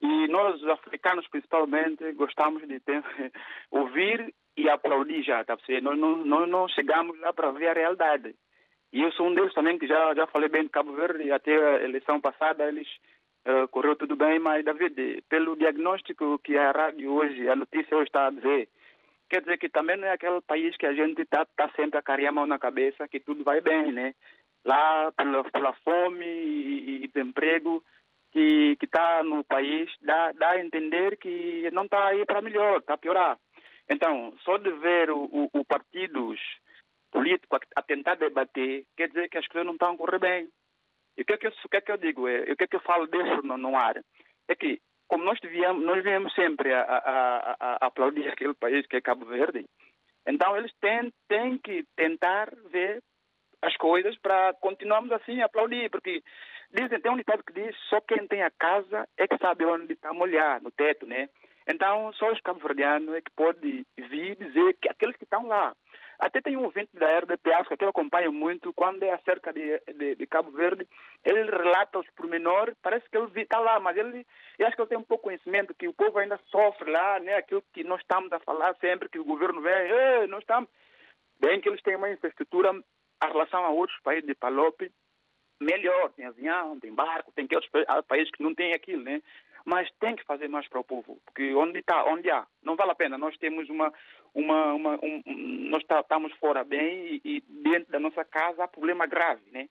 E 0.00 0.26
nós, 0.28 0.60
os 0.60 0.68
africanos 0.68 1.26
principalmente, 1.28 2.12
gostamos 2.12 2.66
de 2.66 2.80
ter, 2.80 3.02
ouvir 3.70 4.34
e 4.56 4.68
aplaudir 4.68 5.22
já, 5.22 5.44
tá 5.44 5.56
Nós 5.82 5.98
não, 5.98 6.16
nós 6.24 6.48
não 6.48 6.68
chegamos 6.68 7.18
lá 7.20 7.32
para 7.32 7.50
ver 7.52 7.68
a 7.68 7.72
realidade. 7.72 8.34
E 8.92 9.00
eu 9.00 9.10
sou 9.12 9.28
um 9.28 9.34
deles 9.34 9.54
também 9.54 9.78
que 9.78 9.86
já, 9.86 10.14
já 10.14 10.26
falei 10.26 10.48
bem 10.48 10.64
de 10.64 10.68
Cabo 10.68 10.92
Verde, 10.92 11.30
até 11.32 11.56
a 11.56 11.82
eleição 11.82 12.20
passada 12.20 12.68
eles 12.68 12.86
uh, 13.46 13.66
correu 13.68 13.96
tudo 13.96 14.14
bem, 14.16 14.38
mas 14.38 14.64
David, 14.64 15.22
pelo 15.30 15.56
diagnóstico 15.56 16.38
que 16.40 16.58
a 16.58 16.70
rádio 16.72 17.10
hoje, 17.10 17.48
a 17.48 17.56
notícia 17.56 17.96
hoje 17.96 18.08
está 18.08 18.26
a 18.26 18.30
dizer, 18.30 18.68
quer 19.32 19.40
dizer 19.40 19.56
que 19.56 19.70
também 19.70 19.96
não 19.96 20.06
é 20.06 20.12
aquele 20.12 20.42
país 20.42 20.76
que 20.76 20.84
a 20.84 20.92
gente 20.92 21.22
está 21.22 21.46
tá 21.56 21.70
sempre 21.74 21.98
a 21.98 22.02
cair 22.02 22.26
a 22.26 22.32
mão 22.32 22.46
na 22.46 22.58
cabeça 22.58 23.08
que 23.08 23.18
tudo 23.18 23.42
vai 23.42 23.62
bem, 23.62 23.90
né? 23.90 24.14
Lá, 24.62 25.10
pela, 25.12 25.42
pela 25.50 25.72
fome 25.82 26.26
e, 26.26 27.04
e 27.04 27.08
desemprego 27.08 27.82
que 28.30 28.76
está 28.82 29.22
no 29.22 29.42
país, 29.42 29.90
dá, 30.02 30.32
dá 30.32 30.50
a 30.50 30.60
entender 30.60 31.16
que 31.16 31.70
não 31.72 31.84
está 31.84 32.08
aí 32.08 32.26
para 32.26 32.42
melhor, 32.42 32.78
está 32.78 32.98
piorar. 32.98 33.38
Então, 33.88 34.34
só 34.44 34.58
de 34.58 34.70
ver 34.70 35.10
o, 35.10 35.24
o, 35.24 35.50
o 35.60 35.64
partidos 35.64 36.38
políticos 37.10 37.58
a, 37.74 37.82
tentar 37.82 38.16
debater, 38.16 38.84
quer 38.96 39.08
dizer 39.08 39.30
que 39.30 39.38
as 39.38 39.46
coisas 39.46 39.66
não 39.66 39.74
estão 39.74 39.94
a 39.94 39.96
correr 39.96 40.18
bem. 40.18 40.48
E 41.16 41.22
o 41.22 41.24
que 41.24 41.32
é 41.32 41.36
que 41.38 41.46
eu, 41.46 41.52
o 41.64 41.68
que 41.70 41.76
é 41.78 41.80
que 41.80 41.92
eu 41.92 41.96
digo? 41.96 42.28
É, 42.28 42.52
o 42.52 42.56
que 42.56 42.64
é 42.64 42.66
que 42.66 42.76
eu 42.76 42.80
falo 42.80 43.06
disso 43.06 43.42
no, 43.42 43.56
no 43.56 43.76
ar? 43.76 43.96
É 44.48 44.54
que 44.54 44.80
como 45.12 45.24
nós 45.24 45.38
viemos, 45.42 45.84
nós 45.84 46.02
viemos 46.02 46.32
sempre 46.32 46.72
a, 46.72 46.80
a, 46.80 47.56
a, 47.60 47.86
aplaudir 47.86 48.26
aquele 48.28 48.54
país 48.54 48.86
que 48.86 48.96
é 48.96 49.00
Cabo 49.02 49.26
Verde, 49.26 49.62
então 50.26 50.56
eles 50.56 50.72
têm, 50.80 51.12
têm 51.28 51.58
que 51.58 51.84
tentar 51.94 52.48
ver 52.70 53.02
as 53.60 53.76
coisas 53.76 54.16
para 54.22 54.54
continuarmos 54.54 55.12
assim 55.12 55.42
a 55.42 55.44
aplaudir, 55.44 55.90
porque 55.90 56.22
Dizem, 56.74 57.00
tem 57.00 57.12
um 57.12 57.16
ditado 57.18 57.44
que 57.44 57.52
diz, 57.52 57.76
só 57.90 58.00
quem 58.00 58.26
tem 58.26 58.42
a 58.42 58.50
casa 58.50 59.06
é 59.18 59.28
que 59.28 59.36
sabe 59.36 59.66
onde 59.66 59.92
está 59.92 60.10
molhar, 60.14 60.62
no 60.62 60.70
teto, 60.70 61.06
né? 61.06 61.28
Então, 61.68 62.10
só 62.14 62.32
os 62.32 62.40
cabo-verdianos 62.40 63.14
é 63.14 63.20
que 63.20 63.30
pode 63.36 63.86
vir 63.98 64.36
dizer 64.36 64.74
que 64.80 64.88
aqueles 64.88 65.14
que 65.16 65.24
estão 65.24 65.46
lá. 65.46 65.74
Até 66.22 66.40
tem 66.40 66.56
um 66.56 66.62
ouvinte 66.62 66.96
da 66.96 67.18
RDP 67.18 67.52
África 67.52 67.76
que 67.76 67.84
eu 67.84 67.88
acompanho 67.88 68.32
muito, 68.32 68.72
quando 68.72 69.02
é 69.02 69.10
acerca 69.10 69.52
de, 69.52 69.82
de, 69.92 70.14
de, 70.14 70.26
Cabo 70.28 70.52
Verde, 70.52 70.86
ele 71.24 71.50
relata 71.50 71.98
os 71.98 72.08
pormenores, 72.10 72.76
parece 72.80 73.10
que 73.10 73.16
ele 73.16 73.28
está 73.42 73.58
lá, 73.58 73.80
mas 73.80 73.96
ele, 73.96 74.24
eu 74.56 74.64
acho 74.64 74.76
que 74.76 74.82
ele 74.82 74.88
tem 74.88 74.98
um 74.98 75.02
pouco 75.02 75.24
conhecimento 75.24 75.74
que 75.74 75.88
o 75.88 75.92
povo 75.92 76.20
ainda 76.20 76.38
sofre 76.46 76.88
lá, 76.92 77.18
né? 77.18 77.34
aquilo 77.34 77.60
que 77.72 77.82
nós 77.82 78.00
estamos 78.00 78.32
a 78.32 78.38
falar 78.38 78.72
sempre, 78.76 79.08
que 79.08 79.18
o 79.18 79.24
governo 79.24 79.60
vem, 79.60 80.28
nós 80.28 80.42
estamos... 80.42 80.70
Bem 81.40 81.60
que 81.60 81.68
eles 81.68 81.82
têm 81.82 81.96
uma 81.96 82.08
infraestrutura 82.08 82.70
em 82.70 83.26
relação 83.26 83.64
a 83.64 83.70
outros 83.70 83.98
países 84.04 84.24
de 84.24 84.36
Palope, 84.36 84.92
melhor, 85.60 86.12
tem 86.12 86.26
avião, 86.26 86.78
tem 86.78 86.94
barco, 86.94 87.32
tem 87.32 87.46
aqueles 87.46 87.68
países 88.06 88.30
que 88.30 88.44
não 88.44 88.54
têm 88.54 88.74
aquilo, 88.74 89.02
né? 89.02 89.20
Mas 89.64 89.90
tem 90.00 90.16
que 90.16 90.24
fazer 90.24 90.48
mais 90.48 90.68
para 90.68 90.80
o 90.80 90.84
povo, 90.84 91.20
porque 91.24 91.54
onde 91.54 91.78
está, 91.78 92.04
onde 92.04 92.30
há, 92.30 92.46
não 92.62 92.76
vale 92.76 92.90
a 92.90 92.94
pena. 92.94 93.16
Nós 93.16 93.36
temos 93.38 93.68
uma, 93.68 93.92
uma, 94.34 94.72
uma 94.74 94.98
um, 95.02 95.22
nós 95.70 95.84
tá, 95.84 96.00
estamos 96.00 96.32
fora 96.38 96.64
bem 96.64 97.20
e, 97.24 97.36
e, 97.36 97.40
dentro 97.62 97.92
da 97.92 98.00
nossa 98.00 98.24
casa 98.24 98.64
há 98.64 98.68
problema 98.68 99.06
grave, 99.06 99.42
né? 99.50 99.68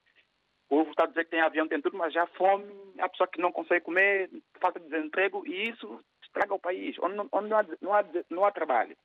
O 0.69 0.77
povo 0.77 0.91
está 0.91 1.03
a 1.03 1.07
dizer 1.07 1.25
que 1.25 1.31
tem 1.31 1.41
avião, 1.41 1.67
tem 1.67 1.81
tudo, 1.81 1.97
mas 1.97 2.13
já 2.13 2.25
fome, 2.27 2.65
há 2.99 3.09
pessoa 3.09 3.27
que 3.27 3.41
não 3.41 3.51
consegue 3.51 3.83
comer, 3.83 4.29
falta 4.59 4.79
de 4.79 4.87
desemprego 4.87 5.45
e 5.45 5.69
isso 5.69 5.99
estraga 6.23 6.53
o 6.53 6.59
país, 6.59 6.95
onde, 6.99 7.15
não, 7.15 7.27
onde 7.31 7.49
não, 7.49 7.57
há, 7.57 7.65
não, 7.81 7.93
há, 7.93 8.05
não 8.29 8.45
há 8.45 8.51
trabalho. 8.51 8.95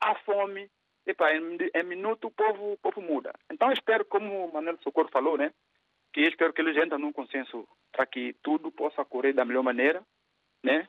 Há 0.00 0.14
fome, 0.20 0.70
epa, 1.04 1.34
em, 1.34 1.58
em 1.74 1.82
minuto 1.82 2.28
o 2.28 2.30
povo, 2.30 2.72
o 2.72 2.78
povo 2.78 3.00
muda. 3.00 3.32
Então 3.50 3.72
espero, 3.72 4.04
como 4.04 4.46
o 4.46 4.52
Manuel 4.52 4.78
Socorro 4.82 5.08
falou, 5.10 5.36
né? 5.36 5.52
Que 6.12 6.20
espero 6.20 6.52
que 6.52 6.62
eles 6.62 6.76
entrem 6.76 7.00
num 7.00 7.12
consenso 7.12 7.66
para 7.90 8.06
que 8.06 8.34
tudo 8.40 8.70
possa 8.70 9.04
correr 9.04 9.32
da 9.32 9.44
melhor 9.44 9.64
maneira 9.64 10.04
né? 10.62 10.88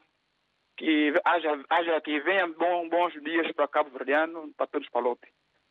Que 0.78 1.14
haja, 1.26 1.66
haja 1.70 2.02
que 2.02 2.20
venham 2.22 2.54
bom, 2.54 2.88
bons 2.88 3.14
dias 3.22 3.52
para 3.52 3.68
Cabo 3.68 3.90
Verdeano, 3.90 4.54
para 4.56 4.68
todos 4.68 4.88
os 4.88 4.92
palotes. 4.92 5.30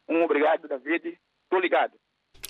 Um 0.09 0.23
obrigado, 0.23 0.69
David. 0.69 1.19
Estou 1.45 1.61
ligado. 1.61 1.99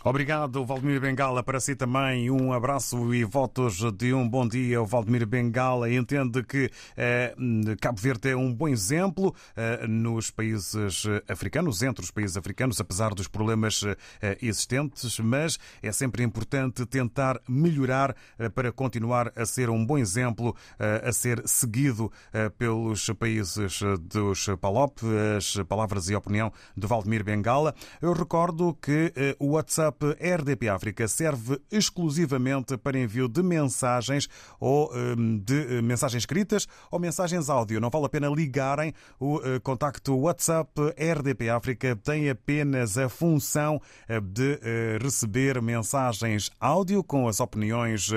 Obrigado, 0.05 0.65
Valdemir 0.65 1.01
Bengala. 1.01 1.43
Para 1.43 1.59
si 1.59 1.75
também 1.75 2.31
um 2.31 2.53
abraço 2.53 3.13
e 3.13 3.25
votos 3.25 3.83
de 3.95 4.15
um 4.15 4.29
bom 4.29 4.47
dia. 4.47 4.81
O 4.81 4.87
Valdemir 4.87 5.27
Bengala 5.27 5.91
entende 5.93 6.45
que 6.45 6.71
eh, 6.97 7.35
Cabo 7.81 8.01
Verde 8.01 8.31
é 8.31 8.37
um 8.37 8.55
bom 8.55 8.69
exemplo 8.69 9.35
eh, 9.57 9.89
nos 9.89 10.31
países 10.31 11.05
africanos, 11.29 11.83
entre 11.83 12.05
os 12.05 12.13
países 12.13 12.37
africanos, 12.37 12.81
apesar 12.81 13.13
dos 13.13 13.27
problemas 13.27 13.83
eh, 14.23 14.39
existentes, 14.41 15.19
mas 15.19 15.59
é 15.83 15.91
sempre 15.91 16.23
importante 16.23 16.87
tentar 16.87 17.41
melhorar 17.49 18.15
eh, 18.39 18.49
para 18.49 18.71
continuar 18.71 19.33
a 19.35 19.45
ser 19.45 19.69
um 19.69 19.85
bom 19.85 19.99
exemplo, 19.99 20.55
eh, 20.79 21.09
a 21.09 21.13
ser 21.13 21.43
seguido 21.45 22.11
eh, 22.33 22.49
pelos 22.51 23.11
países 23.19 23.81
dos 24.01 24.47
PALOP. 24.61 25.01
As 25.37 25.57
palavras 25.69 26.09
e 26.09 26.15
a 26.15 26.19
opinião 26.19 26.53
de 26.77 26.87
Valdemir 26.87 27.25
Bengala. 27.25 27.75
Eu 28.01 28.13
recordo 28.13 28.79
que 28.81 29.13
o 29.41 29.53
WhatsApp 29.53 29.88
WhatsApp 29.89 30.17
RDP 30.21 30.69
África 30.69 31.09
serve 31.09 31.61
exclusivamente 31.71 32.77
para 32.77 32.99
envio 32.99 33.29
de 33.29 33.43
mensagens 33.43 34.29
ou 34.61 34.93
hum, 34.95 35.39
de 35.39 35.79
eh, 35.79 35.83
mensagens 35.83 36.23
escritas 36.23 36.67
ou 36.91 36.99
mensagens 36.99 37.49
áudio. 37.49 37.81
Não 37.81 37.91
vale 37.91 38.07
a 38.07 38.09
pena 38.09 38.29
ligarem. 38.29 38.93
O 39.19 39.41
eh, 39.43 39.59
contacto 39.61 40.15
WhatsApp 40.17 40.71
RDP 40.97 41.49
África 41.49 41.97
tem 41.97 42.29
apenas 42.29 42.99
a 42.99 43.09
função 43.09 43.81
eh, 44.09 44.21
de 44.21 44.59
receber 45.01 45.61
mensagens 45.63 46.51
áudio 46.61 47.03
com 47.03 47.29
as 47.29 47.41
opiniões 47.41 48.11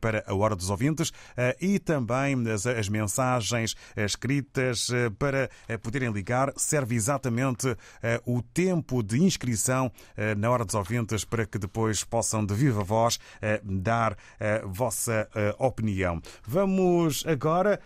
para 0.00 0.24
a 0.26 0.34
hora 0.34 0.56
dos 0.56 0.70
ouvintes 0.70 1.12
e 1.60 1.78
também 1.78 2.36
as 2.78 2.88
mensagens 2.88 3.74
escritas 3.96 4.88
para 5.18 5.50
poderem 5.82 6.10
ligar. 6.10 6.52
Serve 6.56 6.94
exatamente 6.94 7.76
o 8.24 8.42
tempo 8.42 9.02
de 9.02 9.22
inscrição 9.22 9.90
na 10.36 10.50
hora 10.50 10.64
dos 10.64 10.74
ouvintes 10.74 11.17
para 11.24 11.46
que 11.46 11.58
depois 11.58 12.04
possam, 12.04 12.44
de 12.44 12.54
viva 12.54 12.82
voz, 12.82 13.18
eh, 13.40 13.60
dar 13.64 14.12
a 14.12 14.44
eh, 14.44 14.62
vossa 14.64 15.28
eh, 15.34 15.54
opinião. 15.58 16.20
Vamos 16.46 17.24
agora 17.26 17.80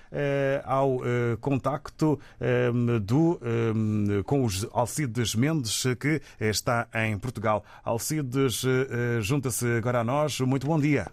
ao 0.65 1.01
contacto 1.41 2.19
do, 3.03 3.41
com 4.25 4.45
os 4.45 4.67
Alcides 4.73 5.35
Mendes, 5.35 5.85
que 5.99 6.21
está 6.41 6.89
em 6.95 7.19
Portugal. 7.19 7.65
Alcides, 7.85 8.63
junta-se 9.21 9.67
agora 9.77 10.01
a 10.01 10.05
nós. 10.05 10.41
Muito 10.41 10.67
bom 10.67 10.79
dia. 10.79 11.11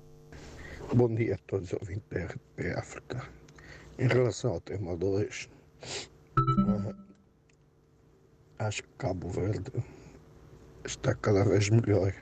Bom 0.93 1.13
dia 1.13 1.35
a 1.35 1.37
todos 1.47 1.67
os 1.67 1.73
ouvintes 1.73 2.03
da 2.09 2.25
RTP 2.25 2.77
África. 2.77 3.23
Em 3.97 4.07
relação 4.07 4.53
ao 4.53 4.61
tema 4.61 4.95
2, 4.95 5.49
acho 8.59 8.83
que 8.83 8.89
Cabo 8.97 9.29
Verde 9.29 9.71
está 10.89 11.13
cada 11.13 11.43
vez 11.43 11.69
melhor 11.69 12.13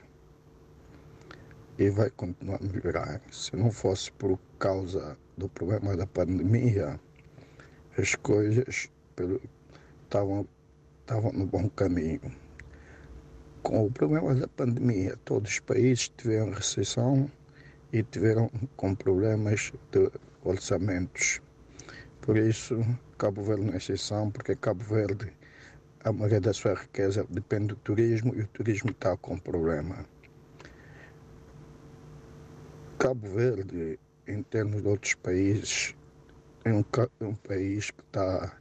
e 1.78 1.88
vai 1.90 2.10
continuar 2.10 2.58
a 2.60 2.66
melhorar. 2.66 3.20
Se 3.30 3.56
não 3.56 3.70
fosse 3.70 4.12
por 4.12 4.38
causa 4.58 5.16
do 5.36 5.48
problema 5.48 5.96
da 5.96 6.06
pandemia, 6.06 7.00
as 7.96 8.14
coisas 8.16 8.90
estavam, 10.04 10.46
no 11.32 11.46
bom 11.46 11.68
caminho. 11.70 12.20
Com 13.62 13.86
o 13.86 13.90
problema 13.90 14.34
da 14.34 14.48
pandemia, 14.48 15.16
todos 15.24 15.52
os 15.52 15.60
países 15.60 16.10
tiveram 16.16 16.50
recessão 16.50 17.30
e 17.92 18.02
tiveram 18.02 18.50
com 18.76 18.94
problemas 18.94 19.72
de 19.90 20.10
orçamentos. 20.44 21.40
Por 22.20 22.36
isso, 22.36 22.84
Cabo 23.16 23.42
Verde 23.42 23.64
não 23.64 23.72
é 23.72 23.78
exceção, 23.78 24.30
porque 24.30 24.54
Cabo 24.54 24.84
Verde 24.84 25.32
a 26.04 26.12
maioria 26.12 26.40
da 26.40 26.52
sua 26.52 26.74
riqueza 26.74 27.26
depende 27.28 27.68
do 27.68 27.76
turismo 27.76 28.34
e 28.34 28.40
o 28.40 28.46
turismo 28.48 28.90
está 28.90 29.16
com 29.16 29.38
problema. 29.38 30.04
Cabo 32.98 33.28
Verde, 33.28 33.98
em 34.26 34.42
termos 34.42 34.82
de 34.82 34.88
outros 34.88 35.14
países, 35.14 35.94
é 36.64 36.72
um, 36.72 36.84
um 37.20 37.34
país 37.34 37.90
que 37.90 38.02
está 38.02 38.58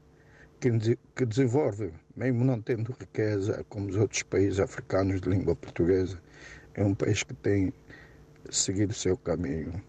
que, 0.60 0.97
que 1.15 1.26
desenvolve, 1.26 1.93
mesmo 2.15 2.43
não 2.43 2.62
tendo 2.62 2.91
riqueza 3.00 3.63
como 3.69 3.89
os 3.89 3.95
outros 3.95 4.23
países 4.23 4.60
africanos 4.60 5.21
de 5.21 5.30
língua 5.30 5.56
portuguesa, 5.56 6.19
é 6.73 6.84
um 6.84 6.95
país 6.95 7.23
que 7.23 7.34
tem 7.34 7.73
seguido 8.50 8.91
o 8.91 8.95
seu 8.95 9.17
caminho. 9.17 9.82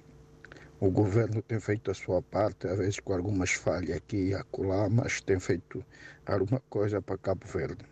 O 0.80 0.90
governo 0.90 1.42
tem 1.42 1.58
feito 1.58 1.90
a 1.90 1.94
sua 1.94 2.22
parte, 2.22 2.68
às 2.68 2.78
vezes 2.78 3.00
com 3.00 3.12
algumas 3.12 3.50
falhas 3.50 3.96
aqui 3.96 4.28
e 4.28 4.34
acolá, 4.34 4.88
mas 4.88 5.20
tem 5.20 5.40
feito 5.40 5.84
alguma 6.24 6.60
coisa 6.70 7.02
para 7.02 7.18
Cabo 7.18 7.44
Verde. 7.46 7.84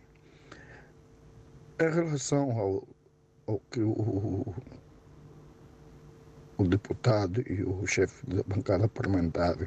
Em 1.79 1.89
relação 1.93 2.49
ao, 2.57 2.87
ao 3.45 3.59
que 3.69 3.81
o, 3.81 4.55
o 6.57 6.63
deputado 6.63 7.43
e 7.51 7.61
o 7.61 7.85
chefe 7.85 8.25
da 8.25 8.41
bancada 8.43 8.87
parlamentar 8.87 9.57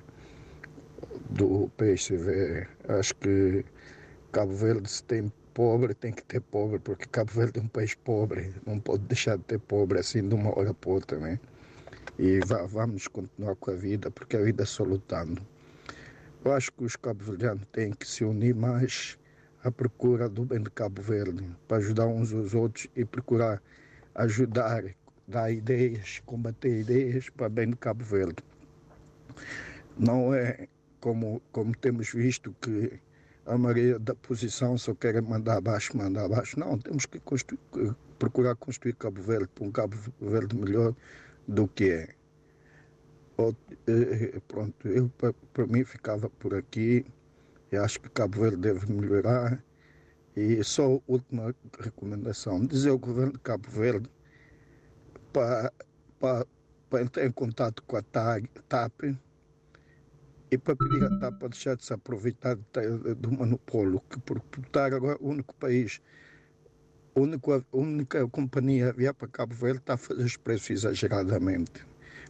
do 1.29 1.71
PSV, 1.77 2.67
acho 2.89 3.15
que 3.17 3.67
Cabo 4.33 4.55
Verde 4.55 4.91
se 4.91 5.03
tem 5.05 5.31
pobre, 5.53 5.93
tem 5.93 6.13
que 6.13 6.23
ter 6.25 6.41
pobre, 6.41 6.79
porque 6.79 7.05
Cabo 7.07 7.31
Verde 7.33 7.61
é 7.61 7.63
um 7.63 7.69
país 7.69 7.95
pobre, 7.95 8.55
não 8.67 8.81
pode 8.81 9.03
deixar 9.05 9.37
de 9.37 9.45
ter 9.45 9.59
pobre 9.59 9.99
assim 9.99 10.27
de 10.27 10.35
uma 10.35 10.59
hora 10.59 10.73
para 10.73 10.91
outra, 10.91 11.19
né? 11.19 11.39
E 12.19 12.41
vamos 12.69 13.09
continuar 13.09 13.57
com 13.57 13.71
a 13.71 13.75
vida, 13.75 14.11
porque 14.11 14.37
a 14.37 14.43
vida 14.43 14.63
é 14.63 14.67
só 14.67 14.85
lutando. 14.85 15.41
Eu 16.45 16.53
acho 16.53 16.73
que 16.73 16.85
os 16.85 16.97
cabo-verdianos 16.97 17.65
têm 17.73 17.93
que 17.93 18.07
se 18.07 18.25
unir 18.25 18.55
mais 18.55 19.19
à 19.63 19.71
procura 19.71 20.29
do 20.29 20.45
bem 20.45 20.63
de 20.63 20.71
Cabo 20.71 21.03
Verde, 21.03 21.45
para 21.69 21.79
ajudar 21.79 22.07
uns 22.07 22.33
aos 22.33 22.55
outros 22.55 22.89
e 22.97 23.05
procurar 23.05 23.63
ajudar, 24.15 24.85
dar 25.27 25.51
ideias, 25.51 26.21
combater 26.27 26.81
ideias 26.81 27.29
para 27.31 27.49
bem 27.49 27.71
de 27.71 27.77
Cabo 27.77 28.05
Verde. 28.05 28.43
Não 29.99 30.35
é 30.35 30.67
como, 31.01 31.43
como 31.53 31.77
temos 31.77 32.11
visto 32.13 32.55
que 32.61 33.01
a 33.47 33.57
maioria 33.57 33.99
da 33.99 34.15
posição 34.15 34.77
só 34.79 34.95
quer 34.95 35.21
mandar 35.23 35.59
abaixo, 35.59 35.97
mandar 35.97 36.25
abaixo. 36.25 36.59
Não, 36.59 36.79
temos 36.79 37.07
que 37.07 37.19
construir, 37.21 37.59
procurar 38.19 38.55
construir 38.57 38.95
Cabo 38.95 39.21
Verde 39.23 39.49
para 39.55 39.65
um 39.65 39.73
Cabo 39.73 39.97
Verde 40.21 40.57
melhor 40.57 40.95
do 41.51 41.67
que 41.67 41.91
é. 41.91 42.15
Eh, 43.87 44.41
pronto, 44.47 44.87
eu 44.87 45.11
para 45.53 45.67
mim 45.67 45.85
ficava 45.85 46.31
por 46.31 46.55
aqui. 46.55 47.05
Eu 47.73 47.85
acho 47.85 48.01
que 48.01 48.09
Cabo 48.11 48.41
Verde 48.41 48.59
deve 48.59 48.93
melhorar. 48.93 49.63
E 50.37 50.63
só 50.63 51.01
última 51.09 51.55
recomendação, 51.81 52.65
dizer 52.65 52.91
ao 52.91 52.99
governo 52.99 53.33
de 53.33 53.41
Cabo 53.41 53.69
Verde 53.69 54.09
para, 55.33 55.73
para, 56.21 56.47
para 56.89 57.03
entrar 57.03 57.27
em 57.27 57.33
contato 57.33 57.83
com 57.83 57.97
a 57.97 58.03
TAP 58.03 59.17
e 60.51 60.59
para 60.59 60.77
pedir 60.77 61.05
a 61.05 61.11
TAP 61.19 61.39
para 61.39 61.49
deixar 61.49 61.77
de 61.77 61.85
se 61.85 61.93
aproveitar 61.93 62.57
do 62.57 63.33
monopólio, 63.33 64.01
que 64.09 64.21
por 64.21 64.41
estar 64.65 64.93
agora 64.93 65.19
o 65.21 65.31
único 65.31 65.55
país 65.57 66.01
única, 67.14 67.64
única 67.73 68.27
companhia 68.29 68.90
a 68.90 68.92
vier 68.92 69.14
para 69.14 69.29
Cabo 69.29 69.55
Verde 69.55 69.79
está 69.79 69.94
a 69.94 69.96
fazer 69.96 70.25
os 70.25 70.37
preços 70.37 70.70
exageradamente. 70.70 71.85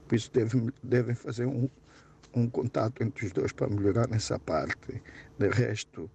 Por 0.06 0.14
isso 0.14 0.30
devem, 0.32 0.70
devem 0.82 1.14
fazer 1.14 1.46
um, 1.46 1.68
um 2.34 2.48
contato 2.48 3.02
entre 3.02 3.26
os 3.26 3.32
dois 3.32 3.52
para 3.52 3.68
melhorar 3.68 4.08
nessa 4.08 4.38
parte. 4.38 5.02
De 5.38 5.48
resto, 5.48 6.10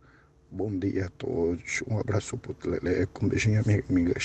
bom 0.52 0.78
dia 0.78 1.06
a 1.06 1.10
todos. 1.10 1.82
Um 1.88 2.00
abraço 2.00 2.38
para 2.38 2.52
o 2.52 2.56
Teleleco, 2.56 3.26
um 3.26 3.30
beijinho 3.30 3.62
à 3.62 3.64
minha 3.66 3.84
amiga 3.90 4.20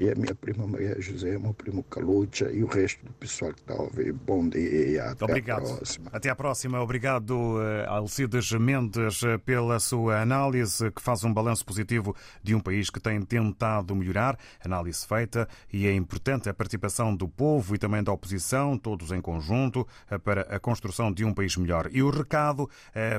e 0.00 0.10
a 0.10 0.14
minha 0.14 0.34
prima 0.34 0.66
Maria 0.66 0.98
José, 0.98 1.38
meu 1.38 1.52
primo 1.52 1.82
Calucha 1.82 2.50
e 2.50 2.64
o 2.64 2.66
resto 2.66 3.04
do 3.04 3.12
pessoal 3.12 3.52
que 3.52 3.60
está 3.60 3.74
a 3.74 3.82
ouvir. 3.82 4.14
Bom 4.14 4.48
dia, 4.48 5.10
até 5.10 5.26
Obrigado. 5.26 5.66
a 5.66 5.76
próxima. 5.76 6.10
Até 6.10 6.30
à 6.30 6.34
próxima. 6.34 6.80
Obrigado, 6.80 7.60
eh, 7.60 7.84
Alcides 7.86 8.50
Mendes, 8.52 9.22
eh, 9.22 9.36
pela 9.36 9.78
sua 9.78 10.22
análise, 10.22 10.90
que 10.90 11.02
faz 11.02 11.22
um 11.22 11.34
balanço 11.34 11.66
positivo 11.66 12.16
de 12.42 12.54
um 12.54 12.60
país 12.60 12.88
que 12.88 12.98
tem 12.98 13.20
tentado 13.20 13.94
melhorar. 13.94 14.38
Análise 14.64 15.06
feita 15.06 15.46
e 15.70 15.86
é 15.86 15.92
importante 15.92 16.48
a 16.48 16.54
participação 16.54 17.14
do 17.14 17.28
povo 17.28 17.74
e 17.74 17.78
também 17.78 18.02
da 18.02 18.10
oposição, 18.10 18.78
todos 18.78 19.12
em 19.12 19.20
conjunto, 19.20 19.86
eh, 20.10 20.16
para 20.16 20.42
a 20.42 20.58
construção 20.58 21.12
de 21.12 21.26
um 21.26 21.34
país 21.34 21.58
melhor. 21.58 21.90
E 21.92 22.02
o 22.02 22.08
recado 22.08 22.70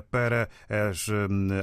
para 0.10 0.50
as 0.68 1.08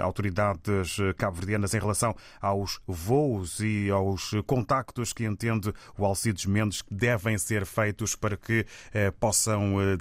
autoridades 0.03 0.99
cabo-verdianas 1.17 1.75
em 1.75 1.79
relação 1.79 2.15
aos 2.41 2.81
voos 2.87 3.59
e 3.61 3.91
aos 3.91 4.31
contactos 4.47 5.08
que 5.13 5.25
entende 5.25 5.73
o 5.97 6.05
Alcides 6.05 6.47
Mendes 6.47 6.83
que 6.83 6.95
devem 6.95 7.37
ser 7.39 7.67
feitos 7.67 8.15
para 8.15 8.37
que 8.37 8.67
eh, 8.93 9.11
possam 9.11 9.81
eh, 9.81 9.99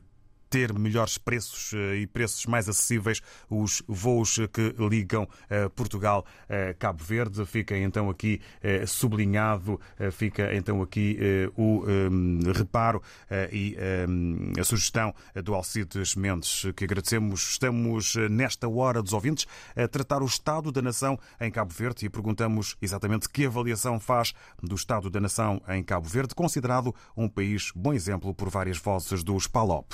ter 0.50 0.74
melhores 0.74 1.18
preços 1.18 1.74
eh, 1.74 1.98
e 1.98 2.08
preços 2.08 2.46
mais 2.46 2.68
acessíveis 2.70 3.22
os 3.50 3.84
voos 3.88 4.40
que 4.52 4.76
ligam 4.90 5.28
eh, 5.50 5.70
Portugal 5.70 6.26
a 6.50 6.74
Cabo 6.74 7.04
Verde. 7.04 7.46
Fica 7.46 7.78
então 7.78 8.10
aqui 8.10 8.42
eh, 8.62 8.86
sublinhado, 8.86 9.80
fica 10.12 10.54
então 10.56 10.82
aqui 10.82 11.18
o 11.56 11.84
reparo 12.54 13.02
e 13.52 13.76
a 14.60 14.64
sugestão 14.64 15.14
do 15.44 15.54
Alcides 15.54 16.16
Mendes, 16.16 16.66
que 16.76 16.84
agradecemos. 16.84 17.52
Estamos 17.52 18.16
nesta 18.30 18.68
hora 18.68 19.02
dos 19.02 19.14
ouvintes 19.14 19.46
a 19.76 19.88
tratar 19.88 20.22
o 20.22 20.26
estado 20.26 20.72
da 20.72 20.82
nação 20.82 21.20
em 21.40 21.52
Cabo 21.52 21.74
Verde 21.74 22.06
e 22.06 22.10
perguntamos 22.10 22.76
exatamente 22.82 23.30
que 23.30 23.46
avaliação 23.46 24.00
faz 24.00 24.34
do 24.62 24.76
estado 24.76 25.10
da 25.10 25.20
nação 25.20 25.62
em 25.68 25.84
Cabo 25.84 26.08
Verde, 26.08 26.36
considerado 26.36 26.94
um 27.16 27.28
país 27.28 27.72
bom 27.76 27.94
exemplo 27.94 28.34
por 28.34 28.50
várias 28.50 28.78
vozes 28.78 29.24
dos 29.24 29.48
PALOP. 29.48 29.94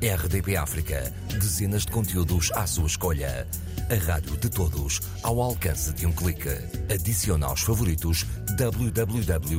RDP 0.00 0.56
África, 0.56 1.12
dezenas 1.40 1.84
de 1.84 1.90
conteúdos 1.90 2.52
à 2.52 2.68
sua 2.68 2.86
escolha. 2.86 3.48
A 3.90 3.96
rádio 3.96 4.36
de 4.36 4.48
todos, 4.48 5.00
ao 5.24 5.42
alcance 5.42 5.92
de 5.92 6.06
um 6.06 6.12
clique. 6.12 6.56
Adicione 6.88 7.42
aos 7.42 7.62
favoritos 7.62 8.24
www.rtp.pt 8.56 9.58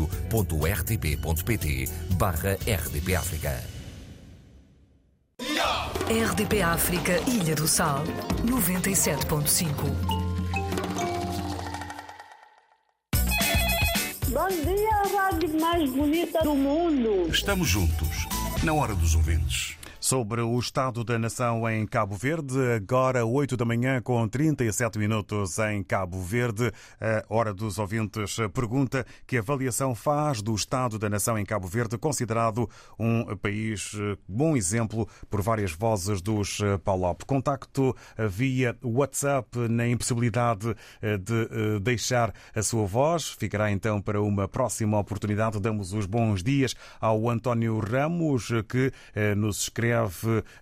barra 2.18 2.54
RDP 2.54 3.16
África. 3.16 3.62
RDP 6.08 6.62
África, 6.62 7.20
Ilha 7.28 7.56
do 7.56 7.68
Sal, 7.68 8.06
97.5. 8.46 9.74
Bom 14.30 14.48
dia, 14.48 14.96
a 14.96 15.04
rádio 15.22 15.60
mais 15.60 15.90
bonita 15.90 16.42
do 16.44 16.56
mundo. 16.56 17.30
Estamos 17.30 17.68
juntos, 17.68 18.26
na 18.64 18.72
hora 18.74 18.96
dos 18.96 19.16
ouvintes 19.16 19.79
sobre 20.10 20.42
o 20.42 20.58
estado 20.58 21.04
da 21.04 21.20
nação 21.20 21.70
em 21.70 21.86
Cabo 21.86 22.16
Verde. 22.16 22.58
Agora, 22.76 23.24
8 23.24 23.56
da 23.56 23.64
manhã, 23.64 24.02
com 24.02 24.28
37 24.28 24.98
minutos 24.98 25.60
em 25.60 25.84
Cabo 25.84 26.20
Verde. 26.20 26.72
A 27.00 27.24
Hora 27.32 27.54
dos 27.54 27.78
Ouvintes 27.78 28.38
pergunta 28.52 29.06
que 29.28 29.38
avaliação 29.38 29.94
faz 29.94 30.42
do 30.42 30.56
estado 30.56 30.98
da 30.98 31.08
nação 31.08 31.38
em 31.38 31.46
Cabo 31.46 31.68
Verde, 31.68 31.96
considerado 31.96 32.68
um 32.98 33.36
país 33.36 33.92
bom 34.28 34.58
exemplo 34.58 35.08
por 35.30 35.44
várias 35.44 35.74
vozes 35.74 36.24
dos 36.24 36.58
PALOP. 36.84 37.24
Contacto 37.26 37.96
via 38.18 38.76
WhatsApp 38.84 39.60
na 39.70 39.88
impossibilidade 39.88 40.76
de 41.04 41.80
deixar 41.82 42.34
a 42.56 42.64
sua 42.64 42.88
voz. 42.88 43.30
Ficará 43.30 43.72
então 43.72 44.02
para 44.02 44.20
uma 44.20 44.48
próxima 44.48 44.98
oportunidade. 44.98 45.60
Damos 45.60 45.94
os 45.94 46.08
bons 46.08 46.42
dias 46.42 46.74
ao 47.00 47.30
António 47.30 47.78
Ramos, 47.78 48.50
que 48.68 48.92
nos 49.38 49.62
escreve 49.62 49.99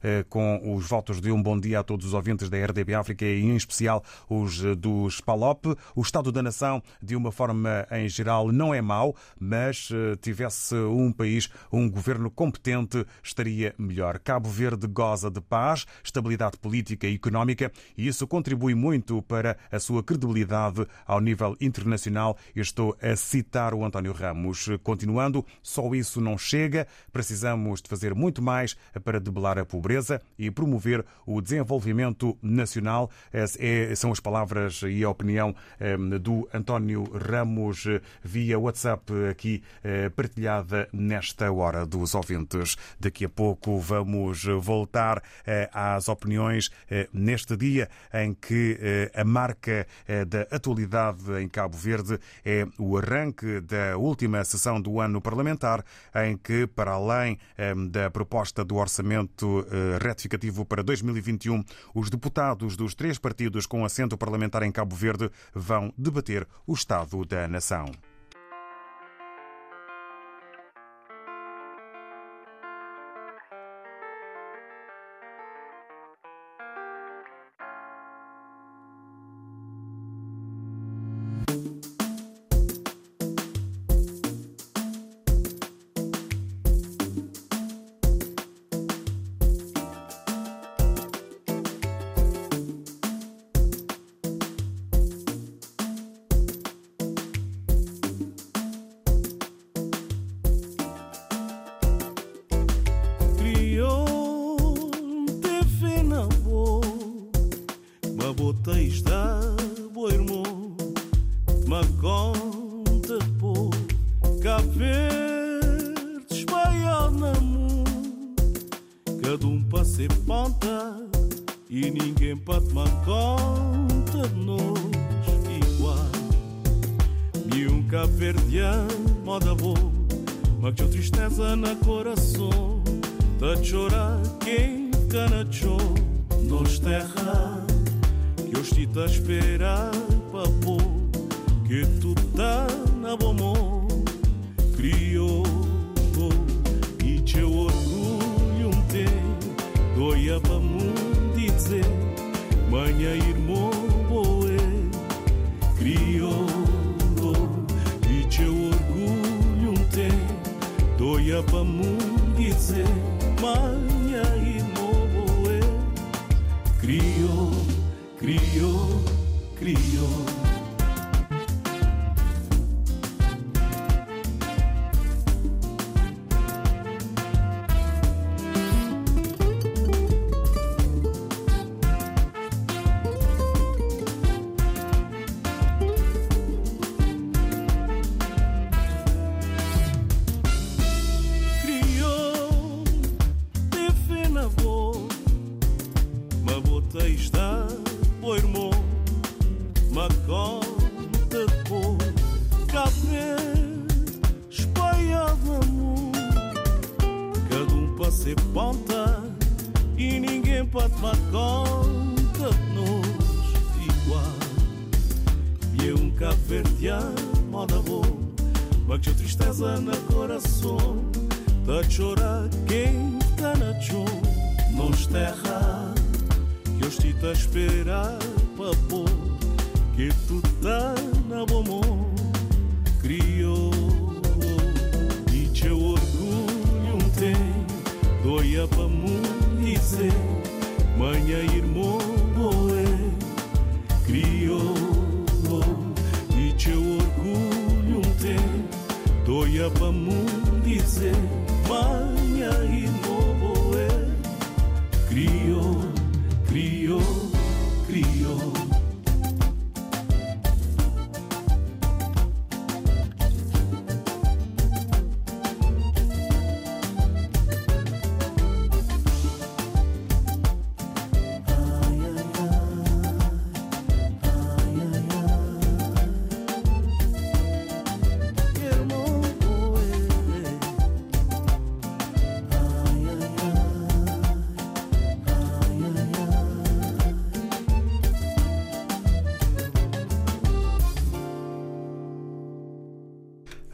eh, 0.04 0.26
com 0.30 0.76
os 0.76 0.88
votos 0.88 1.20
de 1.22 1.32
um 1.32 1.42
bom 1.42 1.60
dia 1.60 1.80
a 1.80 1.84
todos 1.84 2.06
os 2.06 2.14
ouvintes 2.14 2.50
da 2.50 2.58
RDB 2.58 2.94
África 2.94 3.26
e 3.26 3.42
em 3.42 3.56
especial 3.56 4.04
os 4.30 4.64
eh, 4.64 4.76
dos 4.76 5.22
PALOP. 5.22 5.76
O 5.96 6.02
Estado 6.02 6.32
da 6.32 6.42
Nação, 6.42 6.82
de 7.02 7.16
uma 7.16 7.32
forma 7.32 7.86
em 7.92 8.08
geral, 8.08 8.52
não 8.52 8.74
é 8.74 8.82
mau, 8.82 9.16
mas 9.40 9.90
eh, 9.92 10.16
tivesse 10.22 10.76
um 10.76 11.12
país, 11.12 11.50
um 11.72 11.90
governo 11.90 12.32
competente, 12.32 13.06
estaria 13.22 13.76
melhor. 13.78 14.20
Cabo 14.20 14.50
Verde 14.50 14.88
goza 14.88 15.30
de 15.30 15.42
paz, 15.42 15.86
estabilidade 16.04 16.58
política 16.58 17.08
e 17.08 17.16
económica 17.16 17.72
e 17.98 18.08
isso 18.08 18.28
contribui 18.28 18.74
muito 18.74 19.22
para 19.22 19.58
a 19.72 19.80
sua 19.80 20.04
credibilidade 20.04 20.86
ao 21.06 21.20
nível 21.20 21.56
internacional. 21.60 22.38
estou 22.56 22.96
a 23.02 23.16
citar 23.16 23.74
o 23.74 23.84
António 23.84 24.14
Ramos. 24.14 24.70
Continuando, 24.84 25.46
só 25.62 25.94
isso 25.94 26.22
não 26.22 26.38
chega, 26.38 26.88
precisamos 27.12 27.82
de 27.82 27.90
fazer 27.90 28.14
muito 28.14 28.42
mais 28.42 28.76
para 29.04 29.20
debelar 29.28 29.60
a 29.60 29.66
pobreza 29.66 30.22
e 30.38 30.50
promover 30.50 31.06
o 31.26 31.42
desenvolvimento 31.42 32.38
nacional. 32.42 33.10
É, 33.34 33.96
são 33.96 34.12
as 34.12 34.20
palavras 34.20 34.82
e 34.84 35.04
a 35.04 35.10
opinião 35.10 35.56
ehm, 35.80 36.18
do 36.18 36.48
António 36.54 37.04
Ramos 37.04 37.86
eh, 37.86 38.02
via 38.24 38.60
WhatsApp 38.60 39.12
aqui 39.30 39.64
eh, 39.84 40.10
partilhada 40.10 40.88
nesta 40.92 41.52
hora 41.52 41.86
dos 41.86 42.16
ouvintes. 42.16 42.78
Daqui 43.00 43.26
a 43.26 43.30
pouco 43.30 43.80
vamos 43.80 44.46
voltar 44.60 45.22
eh, 45.46 45.70
às 45.74 46.08
opiniões 46.10 46.70
neste 47.14 47.56
dia 47.58 47.90
em 48.14 48.34
que 48.34 48.78
a 49.14 49.24
marca 49.24 49.86
da 50.28 50.42
atualidade 50.56 51.32
em 51.42 51.48
Cabo 51.48 51.76
Verde 51.76 52.20
é 52.46 52.66
o 52.78 52.98
arranque 52.98 53.62
da 53.62 53.98
última 53.98 54.44
sessão 54.44 54.80
do 54.82 55.00
ano 55.00 55.22
parlamentar, 55.22 55.84
em 56.16 56.38
que, 56.38 56.68
para 56.68 56.92
além 56.92 57.38
ehm, 57.58 57.88
da 57.88 58.10
proposta 58.10 58.64
do 58.64 58.76
orçamento 58.76 59.17
orçamento 59.18 59.66
eh, 59.72 59.98
retificativo 60.02 60.66
para 60.66 60.84
2021, 60.84 61.64
os 61.94 62.10
deputados 62.10 62.78
dos 62.78 62.94
três 62.94 63.18
partidos 63.18 63.66
com 63.66 63.84
assento 63.84 64.18
parlamentar 64.18 64.64
em 64.64 64.72
Cabo 64.72 64.96
Verde 64.96 65.30
vão 65.54 65.94
debater 65.98 66.48
o 66.66 66.74
estado 66.74 67.26
da 67.26 67.48
nação. 67.48 67.92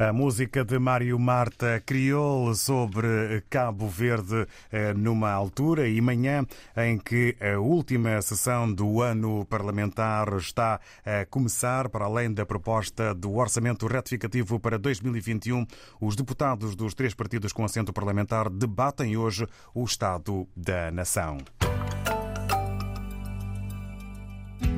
A 0.10 0.12
música 0.12 0.66
de 0.66 0.78
Mário 0.80 1.18
Marta 1.18 1.82
Criol 1.86 2.54
sobre 2.56 3.42
Cabo 3.50 3.88
Verde 3.88 4.46
eh, 4.70 4.94
numa 4.94 5.32
altura 5.32 5.88
e 5.88 6.02
manhã 6.02 6.46
em 6.76 6.98
que 6.98 7.38
a 7.40 7.58
última 7.58 8.22
sessão 8.22 8.72
do 8.74 9.02
ano 9.02 9.46
parlamentar 9.46 10.34
está 10.36 10.82
a 11.06 11.26
começar. 11.26 11.88
Para 11.88 12.06
além 12.06 12.34
da 12.34 12.46
proposta 12.46 13.14
do 13.14 13.36
orçamento 13.36 13.88
retificativo 13.88 14.60
para 14.60 14.78
2021, 14.78 15.66
os 16.02 16.18
deputados 16.18 16.76
dos 16.76 16.94
três 16.94 17.14
partidos 17.14 17.54
com 17.54 17.64
assento 17.64 17.94
parlamentar 17.94 18.50
debatem 18.50 19.16
hoje 19.16 19.48
o 19.74 19.86
Estado 19.86 20.46
da 20.54 20.92
Nação. 20.92 21.38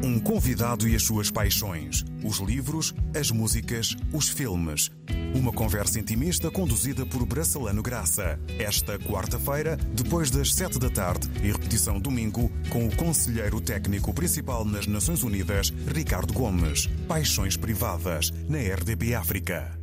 Um 0.03 0.19
convidado 0.19 0.87
e 0.87 0.95
as 0.95 1.03
suas 1.03 1.31
paixões. 1.31 2.05
Os 2.23 2.39
livros, 2.39 2.93
as 3.15 3.31
músicas, 3.31 3.95
os 4.13 4.29
filmes. 4.29 4.91
Uma 5.33 5.51
conversa 5.51 5.99
intimista 5.99 6.49
conduzida 6.51 7.05
por 7.05 7.25
Bracelano 7.25 7.81
Graça. 7.81 8.39
Esta 8.59 8.97
quarta-feira, 8.99 9.77
depois 9.93 10.29
das 10.29 10.53
sete 10.53 10.79
da 10.79 10.89
tarde 10.89 11.29
e 11.43 11.51
repetição 11.51 11.99
domingo, 11.99 12.51
com 12.69 12.87
o 12.87 12.95
conselheiro 12.95 13.59
técnico 13.59 14.13
principal 14.13 14.63
nas 14.63 14.87
Nações 14.87 15.23
Unidas, 15.23 15.73
Ricardo 15.93 16.33
Gomes. 16.33 16.87
Paixões 17.07 17.57
privadas, 17.57 18.31
na 18.47 18.59
RDP 18.59 19.15
África. 19.15 19.77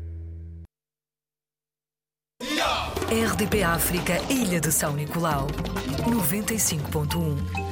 RDP 3.12 3.62
África, 3.62 4.14
Ilha 4.32 4.58
de 4.58 4.72
São 4.72 4.94
Nicolau. 4.94 5.46
95.1. 6.06 7.71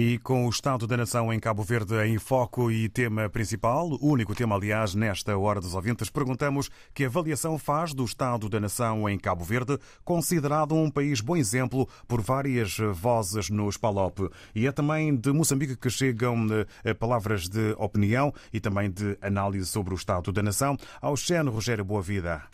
E 0.00 0.16
com 0.18 0.46
o 0.46 0.48
Estado 0.48 0.86
da 0.86 0.96
Nação 0.96 1.32
em 1.32 1.40
Cabo 1.40 1.64
Verde 1.64 1.96
em 2.06 2.20
foco 2.20 2.70
e 2.70 2.88
tema 2.88 3.28
principal, 3.28 3.98
único 4.00 4.32
tema, 4.32 4.54
aliás, 4.54 4.94
nesta 4.94 5.36
Hora 5.36 5.60
dos 5.60 5.74
Ouvintes, 5.74 6.08
perguntamos 6.08 6.70
que 6.94 7.04
avaliação 7.04 7.58
faz 7.58 7.92
do 7.92 8.04
Estado 8.04 8.48
da 8.48 8.60
Nação 8.60 9.08
em 9.08 9.18
Cabo 9.18 9.44
Verde, 9.44 9.76
considerado 10.04 10.72
um 10.72 10.88
país 10.88 11.20
bom 11.20 11.36
exemplo 11.36 11.88
por 12.06 12.20
várias 12.20 12.76
vozes 12.94 13.50
no 13.50 13.68
Spalop. 13.68 14.20
E 14.54 14.68
é 14.68 14.70
também 14.70 15.16
de 15.16 15.32
Moçambique 15.32 15.74
que 15.74 15.90
chegam 15.90 16.46
eh, 16.84 16.94
palavras 16.94 17.48
de 17.48 17.74
opinião 17.76 18.32
e 18.52 18.60
também 18.60 18.92
de 18.92 19.18
análise 19.20 19.66
sobre 19.66 19.94
o 19.94 19.96
Estado 19.96 20.30
da 20.30 20.44
Nação. 20.44 20.76
Ao 21.02 21.16
Xeno 21.16 21.50
Rogério 21.50 21.84
Boavida. 21.84 22.44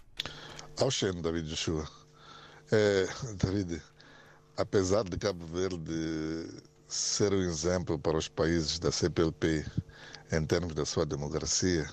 Ao 0.81 0.91
Xeno, 0.91 1.21
David 1.21 1.51
Joshua. 1.51 1.87
É, 2.73 3.07
David, 3.37 3.83
apesar 4.57 5.05
de 5.05 5.19
Cabo 5.19 5.45
Verde 5.45 6.65
ser 6.95 7.35
um 7.35 7.43
exemplo 7.43 7.99
para 7.99 8.17
os 8.17 8.29
países 8.29 8.79
da 8.79 8.93
CPLP 8.93 9.67
em 10.33 10.47
termos 10.47 10.75
da 10.75 10.85
sua 10.85 11.05
democracia, 11.05 11.89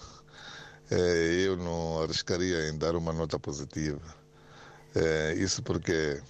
eh, 0.92 1.46
eu 1.48 1.58
não 1.58 2.04
arriscaria 2.04 2.70
em 2.70 2.78
dar 2.78 2.96
uma 2.96 3.12
nota 3.12 3.40
positiva. 3.40 4.02
Eh, 4.96 5.36
isso 5.38 5.64
porque, 5.64 6.22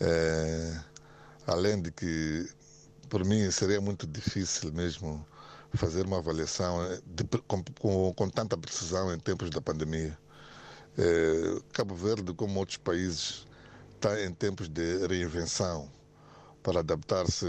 eh, 0.00 0.80
além 1.46 1.80
de 1.82 1.90
que, 1.92 2.46
por 3.08 3.24
mim, 3.24 3.50
seria 3.50 3.80
muito 3.80 4.06
difícil 4.06 4.72
mesmo 4.72 5.26
fazer 5.74 6.04
uma 6.06 6.18
avaliação 6.18 6.78
de, 7.06 7.24
com, 7.48 7.64
com, 7.80 8.12
com, 8.14 8.28
tanta 8.28 8.56
precisão 8.58 9.12
em 9.14 9.18
tempos 9.18 9.48
da 9.50 9.60
pandemia. 9.62 10.18
É, 10.98 11.60
Cabo 11.72 11.94
Verde, 11.94 12.34
como 12.34 12.58
outros 12.60 12.76
países, 12.78 13.46
está 13.94 14.20
em 14.22 14.32
tempos 14.34 14.68
de 14.68 15.06
reinvenção 15.06 15.90
para 16.62 16.80
adaptar-se 16.80 17.46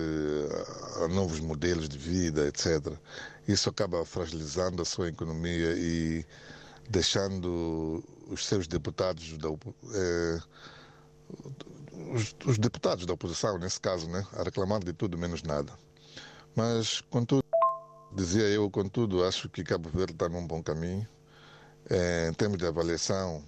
a 1.04 1.08
novos 1.08 1.40
modelos 1.40 1.88
de 1.88 1.98
vida, 1.98 2.48
etc. 2.48 2.94
Isso 3.48 3.70
acaba 3.70 4.06
fragilizando 4.06 4.82
a 4.82 4.86
sua 4.86 5.10
economia 5.10 5.74
e 5.78 6.26
deixando 6.90 8.04
os 8.28 8.46
seus 8.46 8.68
deputados 8.68 9.38
da, 9.38 9.50
é, 9.50 10.40
os, 12.14 12.36
os, 12.46 12.58
deputados 12.58 13.06
da 13.06 13.14
oposição, 13.14 13.58
nesse 13.58 13.80
caso, 13.80 14.10
né, 14.10 14.26
a 14.34 14.44
reclamar 14.44 14.84
de 14.84 14.94
tudo 14.94 15.18
menos 15.18 15.44
nada. 15.44 15.72
Mas, 16.56 17.02
contudo, 17.02 17.44
dizia 18.16 18.44
eu, 18.44 18.70
contudo, 18.70 19.24
acho 19.24 19.50
que 19.50 19.64
Cabo 19.64 19.90
Verde 19.90 20.14
está 20.14 20.30
num 20.30 20.46
bom 20.46 20.62
caminho. 20.62 21.08
É, 21.90 22.30
em 22.30 22.34
termos 22.34 22.58
de 22.58 22.66
avaliação, 22.66 23.44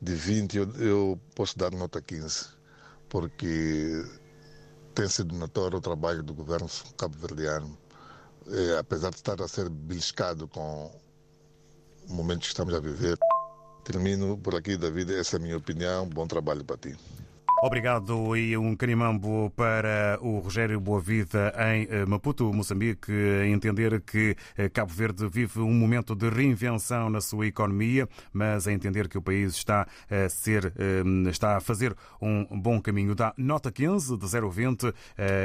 de 0.00 0.14
20, 0.14 0.56
eu, 0.56 0.70
eu 0.76 1.20
posso 1.34 1.58
dar 1.58 1.70
nota 1.72 2.00
15, 2.00 2.46
porque 3.08 4.04
tem 4.94 5.08
sido 5.08 5.34
notório 5.34 5.78
o 5.78 5.80
trabalho 5.80 6.22
do 6.22 6.34
governo 6.34 6.68
cabo-verdiano, 6.96 7.76
é, 8.48 8.78
apesar 8.78 9.10
de 9.10 9.16
estar 9.16 9.40
a 9.40 9.48
ser 9.48 9.68
beliscado 9.68 10.48
com 10.48 10.90
o 12.08 12.12
momento 12.12 12.40
que 12.40 12.46
estamos 12.46 12.74
a 12.74 12.80
viver. 12.80 13.18
Termino 13.84 14.36
por 14.38 14.54
aqui, 14.54 14.76
David. 14.76 15.14
Essa 15.14 15.36
é 15.36 15.38
a 15.38 15.42
minha 15.42 15.56
opinião. 15.56 16.06
Bom 16.06 16.26
trabalho 16.26 16.64
para 16.64 16.76
ti. 16.76 16.96
Obrigado 17.62 18.34
e 18.38 18.56
um 18.56 18.74
carimambo 18.74 19.50
para 19.50 20.18
o 20.22 20.38
Rogério 20.38 20.80
Boavida 20.80 21.52
em 21.74 21.86
eh, 21.90 22.06
Maputo, 22.06 22.50
Moçambique, 22.54 23.12
entender 23.52 24.00
que 24.00 24.34
eh, 24.56 24.70
Cabo 24.70 24.90
Verde 24.90 25.28
vive 25.28 25.60
um 25.60 25.74
momento 25.74 26.14
de 26.14 26.30
reinvenção 26.30 27.10
na 27.10 27.20
sua 27.20 27.46
economia, 27.46 28.08
mas 28.32 28.66
a 28.66 28.72
entender 28.72 29.08
que 29.08 29.18
o 29.18 29.20
país 29.20 29.56
está 29.56 29.86
a 30.10 30.26
ser 30.30 30.72
eh, 30.78 31.02
está 31.28 31.58
a 31.58 31.60
fazer 31.60 31.94
um 32.18 32.46
bom 32.58 32.80
caminho. 32.80 33.14
Dá 33.14 33.34
nota 33.36 33.70
15 33.70 34.16
de 34.16 34.24
0,20, 34.24 34.94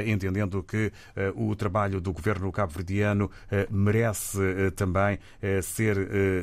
entendendo 0.07 0.63
que 0.63 0.91
o 1.35 1.53
trabalho 1.55 1.99
do 1.99 2.13
governo 2.13 2.51
cabo-verdiano 2.51 3.29
merece 3.69 4.71
também 4.75 5.19
ser 5.61 5.97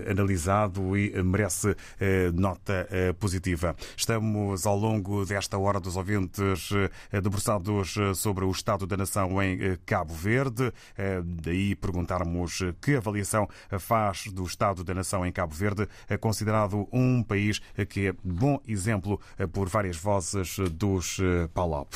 analisado 0.09 0.97
e 0.97 1.23
merece 1.23 1.75
nota 2.35 2.87
positiva. 3.19 3.75
Estamos 3.97 4.67
ao 4.67 4.77
longo 4.77 5.25
desta 5.25 5.62
hora 5.63 5.81
dos 5.81 5.97
ouvintes 5.97 6.71
eh, 7.11 7.21
debruçados 7.21 7.97
eh, 7.97 8.15
sobre 8.15 8.45
o 8.45 8.51
estado 8.51 8.87
da 8.87 8.97
nação 8.97 9.43
em 9.43 9.61
eh, 9.61 9.79
Cabo 9.87 10.13
Verde. 10.15 10.73
Daí 11.43 11.75
perguntarmos 11.75 12.61
que 12.81 12.97
avaliação 12.97 13.49
faz 13.79 14.27
do 14.29 14.45
estado 14.45 14.85
da 14.85 14.95
nação 14.95 15.25
em 15.27 15.33
Cabo 15.33 15.55
Verde, 15.55 15.89
considerado 16.21 16.89
um 16.93 17.23
país 17.23 17.61
que 17.89 18.09
é 18.09 18.15
bom 18.23 18.61
exemplo 18.67 19.21
por 19.53 19.69
várias 19.69 19.97
vozes 19.97 20.59
dos 20.71 21.19
PALOP. 21.55 21.95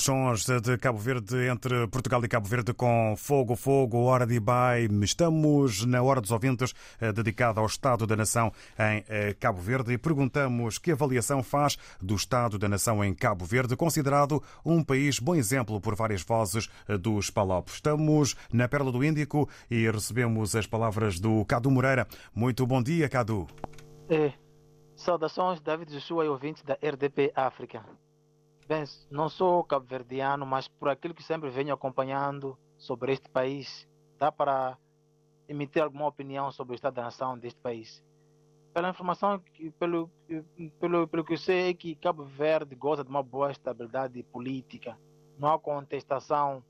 Os 0.00 0.04
sons 0.04 0.46
de 0.62 0.78
Cabo 0.78 0.96
Verde 0.96 1.46
entre 1.46 1.86
Portugal 1.88 2.24
e 2.24 2.28
Cabo 2.28 2.48
Verde 2.48 2.72
com 2.72 3.14
Fogo, 3.18 3.54
Fogo, 3.54 4.04
Hora 4.04 4.26
de 4.26 4.32
Ibai. 4.32 4.88
Estamos 5.02 5.84
na 5.84 6.00
Hora 6.02 6.22
dos 6.22 6.30
Ouvintes, 6.30 6.72
eh, 6.98 7.12
dedicada 7.12 7.60
ao 7.60 7.66
Estado 7.66 8.06
da 8.06 8.16
Nação 8.16 8.50
em 8.78 9.04
eh, 9.06 9.36
Cabo 9.38 9.60
Verde 9.60 9.92
e 9.92 9.98
perguntamos 9.98 10.78
que 10.78 10.92
avaliação 10.92 11.42
faz 11.42 11.76
do 12.00 12.14
Estado 12.14 12.58
da 12.58 12.66
Nação 12.66 13.04
em 13.04 13.12
Cabo 13.12 13.44
Verde, 13.44 13.76
considerado 13.76 14.42
um 14.64 14.82
país 14.82 15.18
bom 15.18 15.34
exemplo 15.34 15.78
por 15.78 15.94
várias 15.94 16.22
vozes 16.22 16.70
eh, 16.88 16.96
dos 16.96 17.28
Palopes. 17.28 17.74
Estamos 17.74 18.34
na 18.50 18.66
Perla 18.66 18.90
do 18.90 19.04
Índico 19.04 19.50
e 19.70 19.90
recebemos 19.90 20.56
as 20.56 20.66
palavras 20.66 21.20
do 21.20 21.44
Cadu 21.44 21.70
Moreira. 21.70 22.08
Muito 22.34 22.66
bom 22.66 22.82
dia, 22.82 23.06
Cadu. 23.06 23.46
É. 24.08 24.32
Saudações, 24.96 25.60
David 25.60 25.92
Joshua 25.92 26.24
e 26.24 26.28
ouvintes 26.28 26.62
da 26.62 26.78
RDP 26.82 27.32
África. 27.36 27.84
Bem, 28.70 28.84
não 29.10 29.28
sou 29.28 29.64
cabo-verdiano, 29.64 30.46
mas 30.46 30.68
por 30.68 30.88
aquilo 30.88 31.12
que 31.12 31.24
sempre 31.24 31.50
venho 31.50 31.74
acompanhando 31.74 32.56
sobre 32.78 33.12
este 33.12 33.28
país, 33.28 33.88
dá 34.16 34.30
para 34.30 34.78
emitir 35.48 35.82
alguma 35.82 36.06
opinião 36.06 36.52
sobre 36.52 36.74
o 36.74 36.76
estado 36.76 36.94
da 36.94 37.02
nação 37.02 37.36
deste 37.36 37.58
país. 37.58 38.00
Pela 38.72 38.90
informação, 38.90 39.42
pelo, 39.76 40.08
pelo, 40.78 41.08
pelo 41.08 41.24
que 41.24 41.32
eu 41.32 41.36
sei, 41.36 41.70
é 41.70 41.74
que 41.74 41.96
Cabo 41.96 42.22
Verde 42.22 42.76
goza 42.76 43.02
de 43.02 43.10
uma 43.10 43.24
boa 43.24 43.50
estabilidade 43.50 44.22
política. 44.22 44.96
Não 45.36 45.52
há 45.52 45.58
contestação 45.58 46.62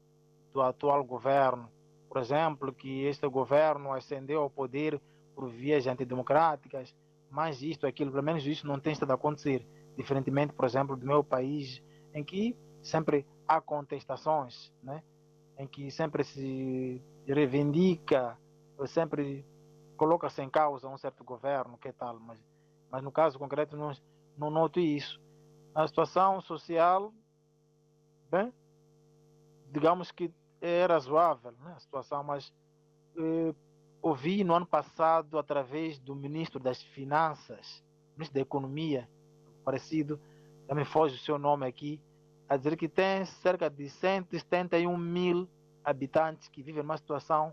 do 0.55 0.63
atual 0.63 1.05
governo. 1.05 1.69
Por 2.09 2.19
exemplo, 2.19 2.73
que 2.73 3.05
este 3.05 3.29
governo 3.29 3.93
ascendeu 3.93 4.41
ao 4.41 4.49
poder 4.49 4.99
por 5.35 5.51
vias 5.51 5.87
antidemocráticas, 5.87 6.97
mas 7.31 7.61
isto, 7.61 7.87
aquilo, 7.87 8.11
pelo 8.11 8.23
menos 8.23 8.47
isso 8.47 8.67
não 8.67 8.81
tem 8.81 8.95
estado 8.95 9.11
a 9.11 9.17
acontecer. 9.17 9.67
Diferentemente, 9.99 10.55
por 10.55 10.65
exemplo, 10.65 10.97
do 10.97 11.07
meu 11.07 11.23
país, 11.23 11.83
em 12.15 12.25
que 12.25 12.57
sempre 12.83 13.27
há 13.47 13.61
contestações, 13.61 14.73
né? 14.83 15.03
em 15.59 15.67
que 15.67 15.91
sempre 15.91 16.25
se 16.25 17.03
reivindica, 17.27 18.39
sempre 18.87 19.45
coloca-se 19.97 20.41
em 20.43 20.49
causa 20.49 20.89
um 20.89 20.97
certo 20.97 21.23
governo, 21.23 21.77
que 21.77 21.93
tal, 21.93 22.19
mas, 22.19 22.43
mas 22.91 23.03
no 23.03 23.13
caso 23.13 23.39
concreto 23.39 23.77
não, 23.77 23.93
não 24.39 24.51
noto 24.51 24.81
isso. 24.81 25.21
A 25.75 25.87
situação 25.87 26.41
social, 26.41 27.13
bem, 28.31 28.53
digamos 29.71 30.11
que 30.11 30.33
é 30.61 30.87
razoável 30.87 31.53
né, 31.53 31.75
a 31.77 31.81
situação, 31.81 32.25
mas 32.25 32.53
eh, 33.19 33.55
ouvi 34.01 34.43
no 34.43 34.55
ano 34.55 34.67
passado, 34.67 35.39
através 35.39 35.99
do 35.99 36.15
ministro 36.15 36.59
das 36.59 36.83
Finanças, 36.83 37.85
ministro 38.17 38.35
da 38.35 38.41
Economia, 38.41 39.09
parecido, 39.65 40.19
já 40.71 40.75
me 40.77 40.85
foge 40.85 41.16
o 41.16 41.18
seu 41.18 41.37
nome 41.37 41.66
aqui, 41.66 42.01
a 42.49 42.57
dizer 42.57 42.77
que 42.77 42.89
tem 42.89 43.25
cerca 43.25 43.68
de 43.68 43.91
171 43.91 44.97
mil 44.97 45.49
habitantes 45.83 46.47
que 46.47 46.62
vivem 46.62 46.81
numa 46.81 46.97
situação 46.97 47.53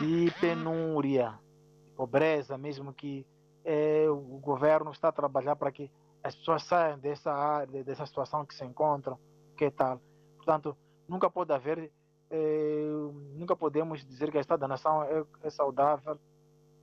de 0.00 0.28
penúria, 0.40 1.38
de 1.84 1.92
pobreza, 1.92 2.58
mesmo 2.58 2.92
que 2.92 3.24
é, 3.64 4.06
o 4.10 4.40
governo 4.40 4.90
está 4.90 5.08
a 5.08 5.12
trabalhar 5.12 5.54
para 5.54 5.70
que 5.70 5.88
as 6.24 6.34
pessoas 6.34 6.64
saiam 6.64 6.98
dessa 6.98 7.32
área, 7.32 7.84
dessa 7.84 8.04
situação 8.04 8.44
que 8.44 8.56
se 8.56 8.64
encontram, 8.64 9.16
que 9.56 9.70
tal. 9.70 10.00
Portanto, 10.36 10.76
nunca 11.06 11.30
pode 11.30 11.52
haver, 11.52 11.92
é, 12.28 12.88
nunca 13.36 13.54
podemos 13.54 14.04
dizer 14.04 14.32
que 14.32 14.38
o 14.38 14.40
Estado 14.40 14.58
da 14.58 14.68
Nação 14.68 15.04
é, 15.04 15.24
é 15.42 15.50
saudável 15.50 16.18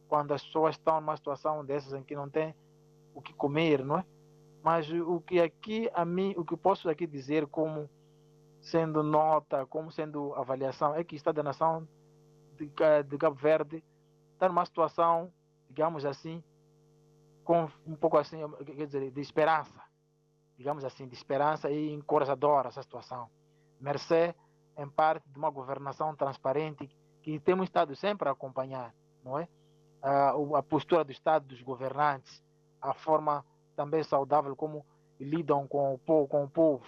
quando 0.08 0.34
as 0.34 0.42
pessoas 0.42 0.76
estão 0.76 1.02
numa 1.02 1.18
situação 1.18 1.66
dessas 1.66 1.92
em 1.92 2.02
que 2.02 2.16
não 2.16 2.30
tem 2.30 2.56
o 3.14 3.22
que 3.22 3.34
comer, 3.34 3.84
não 3.84 3.98
é? 3.98 4.06
Mas 4.66 4.90
o 4.90 5.22
que 5.22 5.40
aqui 5.40 5.92
a 5.94 6.04
mim, 6.04 6.34
o 6.36 6.44
que 6.44 6.58
posso 6.58 6.90
aqui 6.90 7.06
dizer 7.06 7.46
como 7.46 7.88
sendo 8.60 9.04
nota, 9.04 9.64
como 9.68 9.92
sendo 9.92 10.34
avaliação, 10.34 10.96
é 10.96 11.04
que 11.04 11.14
o 11.14 11.18
Estado 11.18 11.36
da 11.36 11.44
Nação 11.44 11.88
de, 12.58 12.72
de 13.08 13.18
Cabo 13.20 13.36
Verde 13.36 13.84
está 14.34 14.48
numa 14.48 14.66
situação, 14.66 15.32
digamos 15.70 16.04
assim, 16.04 16.44
com 17.44 17.70
um 17.86 17.96
pouco 17.96 18.18
assim, 18.18 18.40
quer 18.66 18.88
dizer, 18.88 19.12
de 19.12 19.22
esperança, 19.22 19.80
digamos 20.58 20.84
assim, 20.84 21.08
de 21.08 21.14
esperança 21.14 21.70
e 21.70 21.92
encorajadora 21.92 22.70
essa 22.70 22.82
situação. 22.82 23.30
Mercê, 23.80 24.34
em 24.76 24.90
parte, 24.90 25.30
de 25.30 25.38
uma 25.38 25.52
governação 25.52 26.16
transparente 26.16 26.90
que 27.22 27.40
temos 27.40 27.66
estado 27.66 27.96
sempre 27.96 28.28
a 28.28 28.32
acompanhar, 28.32 28.96
não 29.24 29.38
é? 29.38 29.48
A, 30.02 30.30
a 30.58 30.64
postura 30.64 31.04
do 31.04 31.12
Estado, 31.12 31.46
dos 31.46 31.62
governantes, 31.62 32.44
a 32.82 32.96
forma 32.96 33.46
também 33.76 34.04
saudável 34.04 34.56
como 34.56 34.86
lidam 35.20 35.68
com 35.68 35.94
o 35.94 35.98
povo. 35.98 36.28
Com 36.28 36.44
o 36.44 36.50
povo. 36.50 36.86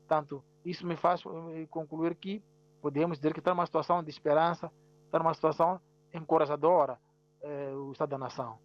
Portanto, 0.00 0.42
isso 0.64 0.86
me 0.86 0.96
faz 0.96 1.22
eh, 1.26 1.66
concluir 1.70 2.14
que 2.14 2.42
podemos 2.80 3.18
dizer 3.18 3.32
que 3.32 3.40
está 3.40 3.52
numa 3.52 3.66
situação 3.66 4.02
de 4.02 4.10
esperança, 4.10 4.70
está 5.06 5.18
numa 5.18 5.34
situação 5.34 5.80
encorajadora 6.12 6.98
eh, 7.42 7.72
o 7.74 7.92
Estado 7.92 8.10
da 8.10 8.18
Nação. 8.18 8.58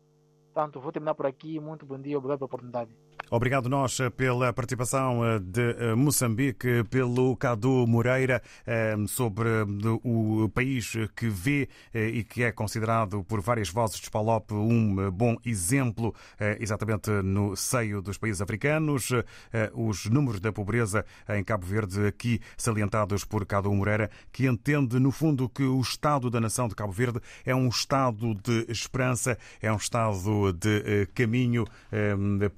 Portanto, 0.53 0.79
vou 0.79 0.91
terminar 0.91 1.15
por 1.15 1.25
aqui. 1.25 1.59
Muito 1.59 1.85
bom 1.85 1.99
dia, 1.99 2.17
obrigado 2.17 2.39
pela 2.39 2.47
oportunidade. 2.47 3.06
Obrigado 3.29 3.67
nós 3.67 3.97
pela 4.15 4.53
participação 4.53 5.25
eh, 5.25 5.39
de 5.39 5.75
eh, 5.77 5.95
Moçambique, 5.95 6.85
pelo 6.89 7.35
Cadu 7.35 7.85
Moreira, 7.85 8.41
eh, 8.65 8.95
sobre 9.05 9.49
o 10.01 10.49
país 10.53 10.93
que 11.13 11.27
vê 11.27 11.67
e 11.93 12.23
que 12.23 12.43
é 12.43 12.51
considerado 12.53 13.23
por 13.25 13.41
várias 13.41 13.69
vozes 13.69 13.99
de 13.99 14.09
Palop 14.09 14.51
um 14.51 15.11
bom 15.11 15.35
exemplo, 15.45 16.13
exatamente 16.59 17.09
no 17.09 17.55
seio 17.55 18.01
dos 18.01 18.17
países 18.17 18.41
africanos. 18.41 19.09
Os 19.73 20.05
números 20.05 20.39
da 20.39 20.51
pobreza 20.51 21.05
em 21.29 21.43
Cabo 21.43 21.65
Verde, 21.65 22.05
aqui 22.07 22.39
salientados 22.55 23.23
por 23.23 23.45
Cadu 23.45 23.73
Moreira, 23.73 24.09
que 24.31 24.47
entende, 24.47 24.99
no 24.99 25.11
fundo, 25.11 25.49
que 25.49 25.63
o 25.63 25.81
Estado 25.81 26.29
da 26.29 26.39
nação 26.39 26.67
de 26.67 26.75
Cabo 26.75 26.93
Verde 26.93 27.19
é 27.45 27.55
um 27.55 27.67
Estado 27.67 28.35
de 28.35 28.65
esperança, 28.69 29.37
é 29.61 29.71
um 29.71 29.77
Estado 29.77 30.53
de 30.53 31.07
caminho 31.13 31.65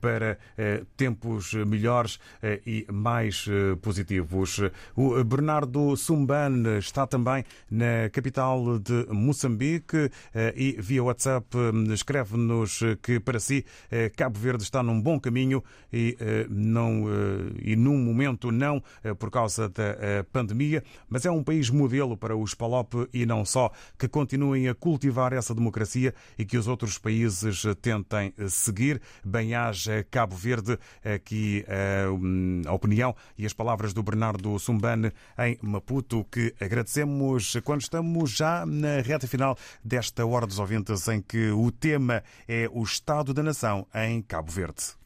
para 0.01 0.37
eh, 0.58 0.58
tempos 0.97 1.53
melhores 1.53 2.19
eh, 2.41 2.61
e 2.65 2.85
mais 2.91 3.45
eh, 3.47 3.75
positivos. 3.81 4.61
O 4.95 5.23
Bernardo 5.23 5.95
Sumban 5.95 6.77
está 6.77 7.07
também 7.07 7.43
na 7.69 8.09
capital 8.11 8.79
de 8.79 9.07
Moçambique 9.09 10.11
e 10.55 10.75
via 10.79 11.03
WhatsApp 11.03 11.47
escreve-nos 11.93 12.81
que 13.01 13.19
para 13.19 13.39
si 13.39 13.65
Cabo 14.15 14.37
Verde 14.37 14.63
está 14.63 14.83
num 14.83 15.01
bom 15.01 15.19
caminho 15.19 15.63
e 15.91 16.17
não 16.49 17.05
e 17.61 17.75
num 17.75 17.97
momento 17.97 18.51
não 18.51 18.83
por 19.17 19.31
causa 19.31 19.69
da 19.69 20.23
pandemia, 20.31 20.83
mas 21.07 21.25
é 21.25 21.31
um 21.31 21.43
país 21.43 21.69
modelo 21.69 22.17
para 22.17 22.35
os 22.35 22.53
PALOP 22.53 23.07
e 23.13 23.25
não 23.25 23.45
só 23.45 23.71
que 23.97 24.07
continuem 24.07 24.67
a 24.67 24.75
cultivar 24.75 25.33
essa 25.33 25.53
democracia 25.53 26.13
e 26.37 26.45
que 26.45 26.57
os 26.57 26.67
outros 26.67 26.97
países 26.97 27.63
tentem 27.81 28.33
seguir. 28.47 29.01
Bem-haja 29.23 30.05
Cabo 30.09 30.35
Verde 30.35 30.48
Verde. 30.49 30.79
Aqui 31.03 31.63
eh, 31.67 32.05
a 32.65 32.73
opinião 32.73 33.15
e 33.37 33.45
as 33.45 33.53
palavras 33.53 33.93
do 33.93 34.01
Bernardo 34.01 34.57
Sumbane 34.57 35.11
em 35.37 35.59
Maputo, 35.61 36.25
que 36.31 36.55
agradecemos 36.59 37.55
quando 37.63 37.81
estamos 37.81 38.31
já 38.31 38.65
na 38.65 39.01
reta 39.01 39.27
final 39.27 39.55
desta 39.83 40.25
Hora 40.25 40.47
dos 40.47 40.57
Ouvintes, 40.57 41.07
em 41.07 41.21
que 41.21 41.51
o 41.51 41.71
tema 41.71 42.23
é 42.47 42.67
o 42.71 42.81
Estado 42.81 43.31
da 43.31 43.43
Nação 43.43 43.85
em 43.93 44.21
Cabo 44.23 44.51
Verde. 44.51 44.98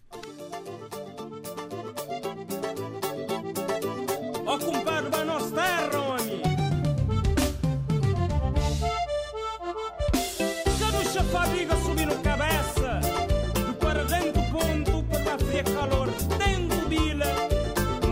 é 15.66 15.74
calor, 15.74 16.09
tem 16.38 16.68
bobila, 16.68 17.26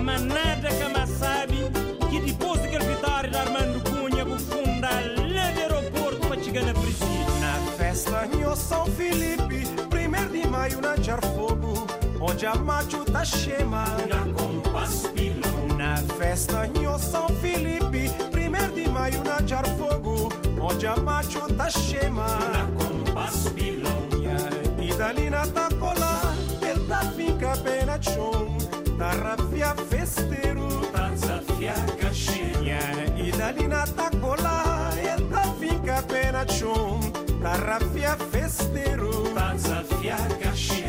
mas 0.04 0.22
nada 0.22 0.70
que 0.70 0.94
mais 0.94 1.10
sabe 1.10 1.72
que 2.10 2.20
depois 2.20 2.62
de 2.62 2.68
gravitar 2.70 3.30
na 3.30 3.42
Armando 3.42 3.82
Cunha, 3.90 4.26
bufunda, 4.26 4.90
lá 4.90 5.52
de 5.52 5.62
aeroporto 5.62 6.28
para 6.28 6.42
chegar 6.42 6.64
na 6.64 6.74
presídio. 6.74 7.12
Na 7.40 7.54
festa 7.78 8.28
em 8.28 8.56
São 8.56 8.86
Felipe, 8.86 9.68
primeiro 9.90 10.30
de 10.30 10.48
maio 10.48 10.82
na 10.82 10.96
Jarfogo, 10.96 11.88
onde 12.20 12.46
a 12.46 12.56
macho 12.56 13.04
tá 13.06 13.24
chema, 13.26 13.86
na 14.10 14.34
compasso 14.34 15.12
na 15.82 15.98
festa 15.98 16.68
em 16.68 17.00
São 17.00 17.28
Felipe, 17.42 18.10
primeiro 18.30 18.72
de 18.74 18.88
maio 18.88 19.24
na 19.24 19.42
Jarfogo, 19.46 20.32
onde 20.62 20.86
a 20.86 20.96
macho 20.98 21.42
tá 21.56 21.70
chema, 21.70 22.28
na 22.54 22.68
compasso 22.78 23.50
pilão. 23.52 24.08
E 24.80 24.94
dali 24.94 25.30
na 25.30 25.48
tacolada. 25.48 26.21
atacola 33.84 34.92
Enta 35.14 35.44
fica 35.60 36.02
pena 36.04 36.46
chum 36.46 37.00
rafia 37.58 38.16
festeiro. 38.32 39.12
Tá 39.34 39.52
Pazafia 39.52 40.18
cachim 40.42 40.81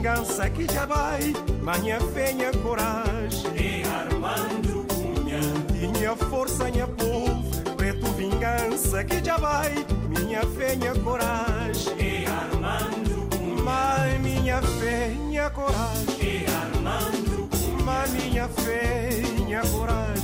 vingança 0.00 0.48
que 0.48 0.64
já 0.72 0.86
vai, 0.86 1.20
manhã 1.60 1.98
fenha 2.14 2.50
coragem. 2.62 3.50
E 3.54 3.82
Armando 3.84 4.86
Cunha, 4.88 5.40
minha 5.78 6.16
força, 6.16 6.70
minha 6.70 6.86
povo, 6.86 7.44
preto 7.76 8.06
vingança 8.12 9.04
que 9.04 9.22
já 9.22 9.36
vai, 9.36 9.74
minha 10.08 10.40
fenha 10.56 10.94
coragem. 11.04 11.92
E 11.98 12.24
Armando 12.26 13.28
Cunha, 13.28 13.62
mas 13.62 14.20
minha 14.22 14.62
fenha 14.62 15.50
coragem. 15.50 16.16
E 16.18 16.46
Armando 16.46 17.50
Cunha, 17.50 17.84
mas 17.84 18.10
minha 18.10 18.48
fenha 18.48 19.60
coragem. 19.70 20.19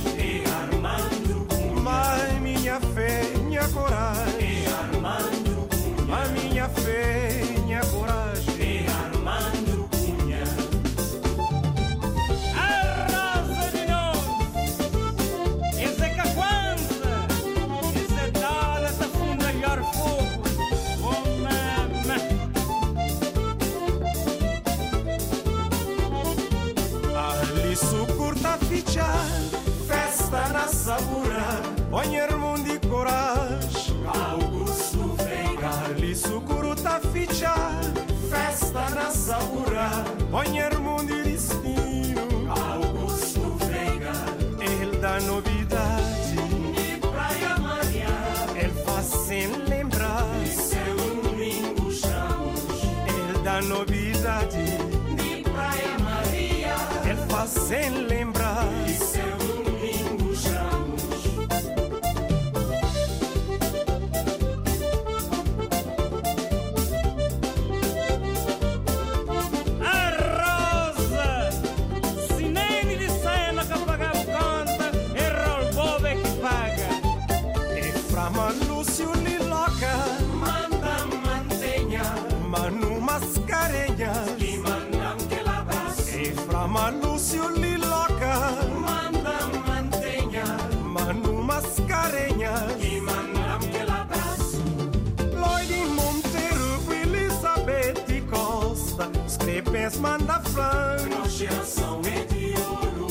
Nossa 99.87 101.29
geração 101.29 102.01
é 102.01 102.25
de 102.25 102.53
ouro, 102.59 103.07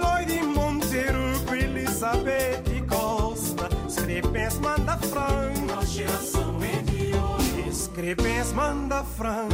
Lloyd 0.00 0.42
Monteiro, 0.42 1.20
Elizabeth 1.54 2.64
Costa, 2.88 3.68
Scripens 3.88 4.58
manda 4.58 4.96
nossa 4.96 5.86
geração 5.86 6.58
é 6.60 6.82
de 6.82 7.14
ouro, 7.14 7.70
Scripens 7.70 8.52
manda 8.52 8.96
nossa 8.96 9.48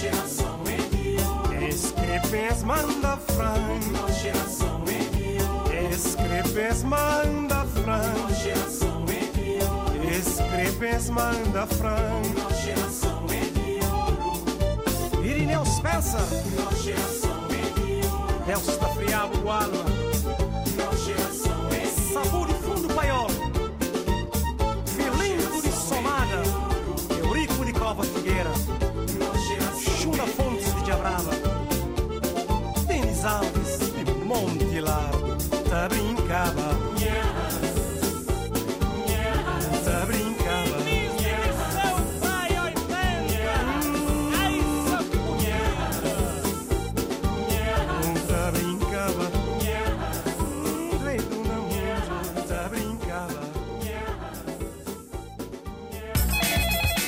geração 0.00 0.60
é 0.66 0.76
de 0.96 1.18
ouro, 1.22 1.68
Scripens 1.68 2.64
manda 2.64 3.16
nossa 3.16 4.12
geração 4.12 4.82
é 4.88 4.98
de 5.16 5.38
ouro, 5.40 5.94
Scripens 5.94 6.82
manda 6.82 7.64
nossa 7.64 8.34
geração 8.42 9.04
é 9.08 9.20
de 9.38 9.64
ouro, 9.64 10.10
Scripens 10.18 11.10
manda 11.10 11.60
nossa 11.60 12.54
geração 12.64 13.24
é 13.30 13.44
de 13.54 13.78
ouro, 13.86 15.24
Irineu 15.24 15.64
Geração 15.76 16.20
é 17.50 17.80
de 17.80 18.06
ouro, 18.08 18.46
Nelson 18.46 18.76
da 18.78 18.88
Friabo 18.88 19.36
do 19.36 19.50
Alma, 19.50 19.84